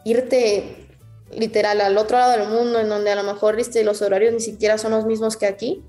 Irte 0.04 0.86
literal 1.32 1.80
al 1.80 1.98
otro 1.98 2.18
lado 2.18 2.32
del 2.32 2.48
mundo, 2.48 2.78
en 2.78 2.88
donde 2.88 3.10
a 3.10 3.16
lo 3.16 3.24
mejor 3.24 3.58
este, 3.58 3.82
los 3.82 4.02
horarios 4.02 4.32
ni 4.32 4.40
siquiera 4.40 4.78
son 4.78 4.92
los 4.92 5.06
mismos 5.06 5.36
que 5.36 5.46
aquí, 5.46 5.82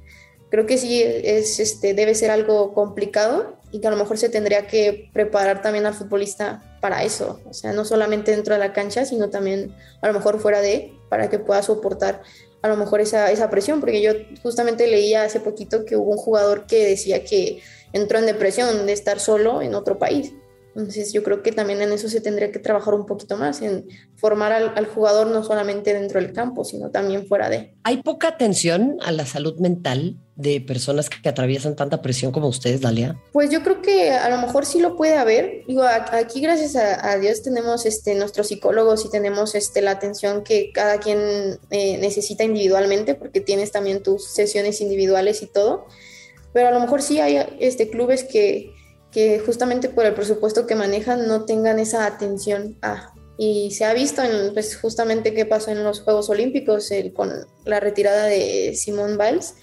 creo 0.50 0.66
que 0.66 0.78
sí 0.78 1.04
es, 1.04 1.60
este, 1.60 1.94
debe 1.94 2.16
ser 2.16 2.32
algo 2.32 2.74
complicado 2.74 3.58
y 3.72 3.82
que 3.82 3.88
a 3.88 3.92
lo 3.92 3.98
mejor 3.98 4.18
se 4.18 4.30
tendría 4.30 4.68
que 4.68 5.10
preparar 5.14 5.62
también 5.62 5.86
al 5.86 5.94
futbolista 5.94 6.78
para 6.82 7.04
eso. 7.04 7.42
O 7.46 7.54
sea, 7.54 7.74
no 7.74 7.86
solamente 7.86 8.32
dentro 8.32 8.54
de 8.54 8.60
la 8.60 8.74
cancha, 8.74 9.06
sino 9.06 9.30
también 9.30 9.76
a 10.02 10.08
lo 10.08 10.14
mejor 10.14 10.40
fuera 10.40 10.62
de, 10.62 10.94
para 11.10 11.30
que 11.30 11.38
pueda 11.38 11.62
soportar 11.62 12.22
a 12.62 12.68
lo 12.70 12.78
mejor 12.78 13.02
esa, 13.02 13.32
esa 13.32 13.50
presión, 13.50 13.80
porque 13.80 14.02
yo 14.02 14.14
justamente 14.42 14.88
leía 14.88 15.24
hace 15.24 15.40
poquito 15.40 15.86
que 15.86 15.96
hubo 15.96 16.12
un 16.12 16.18
jugador 16.18 16.66
que 16.66 16.86
decía 16.86 17.24
que 17.24 17.62
entró 17.94 18.18
en 18.20 18.26
depresión 18.26 18.86
de 18.86 18.94
estar 18.94 19.20
solo 19.20 19.62
en 19.62 19.76
otro 19.76 20.00
país. 20.00 20.34
Entonces 20.78 21.12
yo 21.12 21.24
creo 21.24 21.42
que 21.42 21.52
también 21.52 21.82
en 21.82 21.92
eso 21.92 22.08
se 22.08 22.22
tendría 22.22 22.52
que 22.52 22.60
trabajar 22.60 22.94
un 22.94 23.08
poquito 23.08 23.36
más, 23.36 23.64
en 23.64 23.88
formar 24.16 24.52
al, 24.54 24.86
jugador 24.86 25.26
no 25.26 25.44
solamente 25.44 25.92
dentro 25.92 26.22
del 26.22 26.34
campo, 26.34 26.64
sino 26.64 26.92
también 26.92 27.26
fuera 27.26 27.50
de. 27.50 27.76
¿Hay 27.84 28.04
poca 28.04 28.28
atención 28.28 28.98
a 29.04 29.12
la 29.12 29.26
salud 29.26 29.60
mental 29.60 30.18
de 30.36 30.62
personas 30.62 31.10
que 31.10 31.28
atraviesan 31.28 31.76
tanta 31.76 32.04
presión 32.04 32.32
como 32.32 32.48
ustedes, 32.48 32.82
Dalia? 32.82 33.20
Pues 33.34 33.50
yo 33.50 33.64
creo 33.64 33.82
que 33.82 34.12
a 34.12 34.30
lo 34.30 34.38
mejor 34.38 34.68
sí 34.68 34.80
lo 34.80 34.96
puede 34.96 35.18
haber. 35.18 35.64
Digo, 35.68 35.82
aquí 35.84 36.42
gracias 36.42 36.76
a, 36.76 37.18
Dios 37.18 37.42
tenemos 37.42 37.88
este, 37.88 38.14
nuestros 38.14 38.50
psicólogos 38.50 39.04
y 39.04 39.10
tenemos 39.10 39.56
este, 39.56 39.82
la 39.82 39.92
atención 39.92 40.44
que 40.44 40.72
cada 40.72 41.00
quien 41.00 41.58
eh, 41.72 41.98
necesita 41.98 42.44
individualmente, 42.44 43.16
porque 43.16 43.42
tienes 43.42 43.72
también 43.72 44.04
tus 44.04 44.26
sesiones 44.28 44.80
individuales 44.80 45.42
y 45.42 45.48
todo. 45.48 45.88
Pero 46.54 46.68
a 46.68 46.72
lo 46.72 46.80
mejor 46.80 47.02
sí 47.02 47.20
hay 47.20 47.44
este, 47.60 47.90
clubes 47.90 48.24
que 48.24 48.77
que 49.18 49.40
justamente 49.40 49.90
por 49.90 50.06
el 50.06 50.14
presupuesto 50.14 50.68
que 50.68 50.76
manejan 50.76 51.28
no 51.28 51.44
tengan 51.44 51.80
esa 51.80 52.06
atención 52.06 52.78
a. 52.84 53.16
Y 53.36 53.72
se 53.72 53.84
ha 53.84 53.94
visto 53.96 54.22
en, 54.22 54.54
pues, 54.54 54.78
justamente 54.78 55.34
qué 55.34 55.44
pasó 55.44 55.72
en 55.72 55.84
los 55.84 56.02
Juegos 56.02 56.30
Olímpicos 56.30 56.92
con 57.16 57.32
la 57.66 57.80
retirada 57.80 58.26
de 58.26 58.76
Simone 58.76 59.18
Biles, 59.18 59.56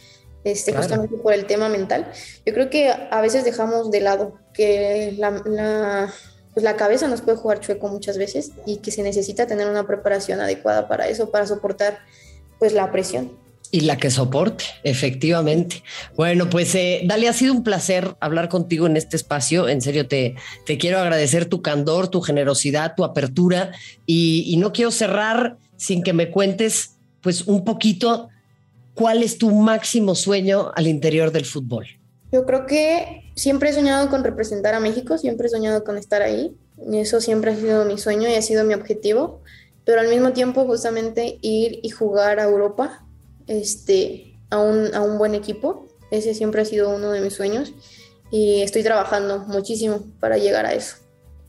este, 0.43 0.73
justamente 0.73 1.17
por 1.19 1.33
el 1.35 1.47
tema 1.47 1.69
mental. 1.69 2.11
Yo 2.45 2.53
creo 2.53 2.69
que 2.69 2.89
a 2.89 3.21
veces 3.21 3.45
dejamos 3.45 3.93
de 3.93 4.01
lado 4.01 4.41
que 4.53 5.15
la, 5.19 5.31
la, 5.47 6.13
pues 6.53 6.65
la 6.65 6.75
cabeza 6.75 7.07
nos 7.07 7.21
puede 7.21 7.39
jugar 7.39 7.61
chueco 7.61 7.87
muchas 7.87 8.19
veces 8.19 8.51
y 8.67 8.79
que 8.79 8.91
se 8.91 9.05
necesita 9.05 9.47
tener 9.47 9.69
una 9.69 9.87
preparación 9.87 10.41
adecuada 10.41 10.89
para 10.89 11.07
eso, 11.07 11.31
para 11.31 11.47
soportar 11.47 12.01
pues 12.59 12.73
la 12.73 12.91
presión. 12.91 13.39
Y 13.75 13.81
la 13.81 13.97
que 13.97 14.09
soporte, 14.09 14.67
efectivamente. 14.85 15.83
Bueno, 16.15 16.49
pues 16.49 16.77
eh, 16.77 17.03
Dale, 17.07 17.27
ha 17.27 17.33
sido 17.33 17.53
un 17.53 17.65
placer 17.65 18.15
hablar 18.21 18.49
contigo 18.49 18.87
en 18.87 18.97
este 18.97 19.17
espacio. 19.17 19.69
En 19.69 19.81
serio, 19.81 20.07
te, 20.07 20.37
te 20.65 20.79
quiero 20.79 21.01
agradecer 21.01 21.47
tu 21.47 21.61
candor, 21.61 22.07
tu 22.07 22.21
generosidad, 22.21 22.95
tu 22.95 23.03
apertura. 23.03 23.73
Y, 24.07 24.55
no 24.59 24.73
quiero 24.73 24.93
cerrar 24.93 25.57
sin 25.77 26.05
que 26.05 26.13
me 26.13 26.31
cuentes, 26.31 26.99
pues, 27.21 27.49
un 27.49 27.65
poquito 27.65 28.29
cuál 28.95 29.25
es 29.25 29.39
tu 29.39 29.51
máximo 29.51 30.15
sueño 30.15 30.71
al 30.77 30.87
interior 30.87 31.33
del 31.33 31.45
fútbol. 31.45 31.85
Yo 32.31 32.47
creo 32.47 32.67
que 32.67 33.33
siempre 33.35 33.71
he 33.71 33.73
soñado 33.73 34.09
con 34.09 34.23
representar 34.23 34.75
a 34.75 34.79
México, 34.79 35.19
siempre 35.19 35.49
he 35.49 35.51
soñado 35.51 35.83
con 35.83 35.99
estar 35.99 36.23
ahí. 36.23 36.55
Y 36.89 36.99
eso 36.99 37.21
siempre 37.21 37.51
ha 37.51 37.57
sido 37.57 37.85
mi 37.87 37.99
sueño 37.99 38.29
y 38.29 38.35
ha 38.35 38.43
sido 38.43 38.63
mi 38.63 38.75
objetivo. 38.75 39.43
Pero 39.85 40.01
al 40.01 40.11
mismo 40.11 40.33
tiempo, 40.33 40.65
justamente 40.65 41.41
ir 41.43 41.81
y 41.83 41.91
jugar 41.91 42.39
a 42.39 42.45
Europa 42.45 43.04
este, 43.47 44.39
a, 44.51 44.59
un, 44.59 44.95
a 44.95 45.01
un 45.01 45.19
buen 45.19 45.35
equipo. 45.35 45.89
Ese 46.11 46.35
siempre 46.35 46.63
ha 46.63 46.65
sido 46.65 46.95
uno 46.95 47.11
de 47.11 47.21
mis 47.21 47.35
sueños 47.35 47.73
y 48.31 48.63
estoy 48.63 48.83
trabajando 48.83 49.41
muchísimo 49.41 50.05
para 50.21 50.39
llegar 50.39 50.67
a 50.67 50.75
eso. 50.75 50.97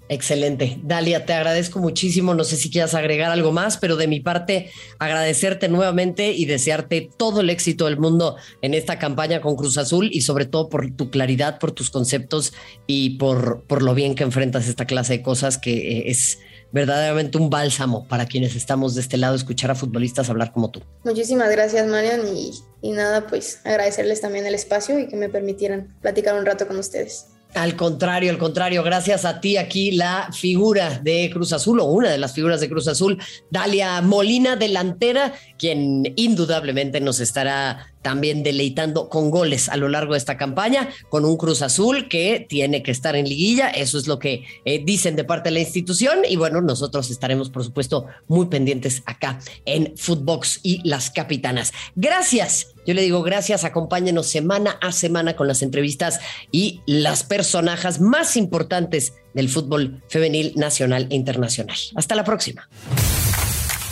Excelente. 0.08 0.78
Dalia, 0.84 1.26
te 1.26 1.34
agradezco 1.34 1.80
muchísimo. 1.80 2.36
No 2.36 2.44
sé 2.44 2.58
si 2.58 2.70
quieras 2.70 2.94
agregar 2.94 3.32
algo 3.32 3.52
más, 3.52 3.78
pero 3.78 3.96
de 3.96 4.08
mi 4.08 4.20
parte, 4.20 4.70
agradecerte 5.00 5.68
nuevamente 5.68 6.32
y 6.32 6.46
desearte 6.46 7.10
todo 7.18 7.42
el 7.42 7.50
éxito 7.50 7.86
del 7.86 7.98
mundo 7.98 8.36
en 8.62 8.76
esta 8.76 9.00
campaña 9.00 9.42
con 9.42 9.56
Cruz 9.56 9.80
Azul 9.80 10.10
y 10.12 10.22
sobre 10.22 10.46
todo 10.46 10.70
por 10.70 10.92
tu 10.92 11.10
claridad, 11.10 11.58
por 11.58 11.72
tus 11.72 11.90
conceptos 11.90 12.54
y 12.86 13.18
por, 13.18 13.64
por 13.64 13.82
lo 13.82 13.96
bien 13.96 14.14
que 14.14 14.24
enfrentas 14.24 14.68
esta 14.68 14.86
clase 14.86 15.14
de 15.14 15.24
cosas 15.24 15.58
que 15.58 15.74
eh, 15.74 16.04
es 16.12 16.38
verdaderamente 16.72 17.38
un 17.38 17.50
bálsamo 17.50 18.08
para 18.08 18.26
quienes 18.26 18.56
estamos 18.56 18.96
de 18.96 19.02
este 19.02 19.18
lado, 19.18 19.36
escuchar 19.36 19.72
a 19.72 19.76
futbolistas 19.76 20.30
hablar 20.30 20.52
como 20.52 20.72
tú. 20.72 20.82
Muchísimas 21.04 21.50
gracias, 21.50 21.88
Marian, 21.88 22.22
y, 22.28 22.52
y 22.82 22.92
nada, 22.92 23.28
pues 23.28 23.62
agradecerles 23.64 24.22
también 24.22 24.46
el 24.46 24.56
espacio 24.56 25.00
y 25.00 25.08
que 25.08 25.16
me 25.16 25.30
permitieran 25.30 25.96
platicar 26.02 26.38
un 26.38 26.46
rato 26.46 26.68
con 26.68 26.78
ustedes. 26.78 27.28
Al 27.56 27.78
contrario, 27.78 28.32
al 28.32 28.38
contrario, 28.38 28.84
gracias 28.84 29.24
a 29.24 29.40
ti 29.40 29.56
aquí 29.56 29.92
la 29.92 30.30
figura 30.34 31.00
de 31.00 31.30
Cruz 31.32 31.54
Azul 31.54 31.80
o 31.80 31.86
una 31.86 32.12
de 32.12 32.18
las 32.18 32.34
figuras 32.34 32.60
de 32.60 32.68
Cruz 32.68 32.86
Azul, 32.90 33.18
Dalia 33.50 34.02
Molina, 34.02 34.58
delantera, 34.58 35.34
quien 35.58 36.14
indudablemente 36.18 37.00
nos 37.00 37.22
estará 37.22 37.95
también 38.06 38.44
deleitando 38.44 39.10
con 39.10 39.32
goles 39.32 39.68
a 39.68 39.78
lo 39.78 39.90
largo 39.90 40.14
de 40.14 40.20
esta 40.20 40.38
campaña, 40.38 40.90
con 41.10 41.26
un 41.26 41.38
Cruz 41.38 41.64
Azul 41.64 42.08
que 42.08 42.46
tiene 42.48 42.84
que 42.84 42.92
estar 42.92 43.16
en 43.16 43.28
liguilla, 43.28 43.72
eso 43.72 43.98
es 43.98 44.06
lo 44.06 44.20
que 44.20 44.46
eh, 44.64 44.84
dicen 44.86 45.16
de 45.16 45.24
parte 45.24 45.50
de 45.50 45.56
la 45.56 45.62
institución 45.62 46.20
y 46.30 46.36
bueno, 46.36 46.62
nosotros 46.62 47.10
estaremos 47.10 47.50
por 47.50 47.64
supuesto 47.64 48.06
muy 48.28 48.46
pendientes 48.46 49.02
acá 49.08 49.40
en 49.66 49.98
Footbox 49.98 50.60
y 50.62 50.88
las 50.88 51.10
capitanas. 51.10 51.74
Gracias, 51.96 52.76
yo 52.86 52.94
le 52.94 53.02
digo 53.02 53.24
gracias, 53.24 53.64
acompáñenos 53.64 54.28
semana 54.28 54.78
a 54.84 54.92
semana 54.92 55.36
con 55.36 55.48
las 55.48 55.64
entrevistas 55.64 56.20
y 56.52 56.82
las 56.86 57.24
personajes 57.24 58.00
más 58.00 58.38
importantes 58.38 59.14
del 59.34 59.50
fútbol 59.50 60.04
femenil 60.10 60.54
nacional 60.56 61.08
e 61.10 61.16
internacional. 61.16 61.76
Hasta 61.96 62.14
la 62.14 62.24
próxima. 62.24 62.70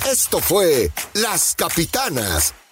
Esto 0.07 0.37
fue 0.37 0.91
Las 1.15 1.55
Capitanas 1.55 2.53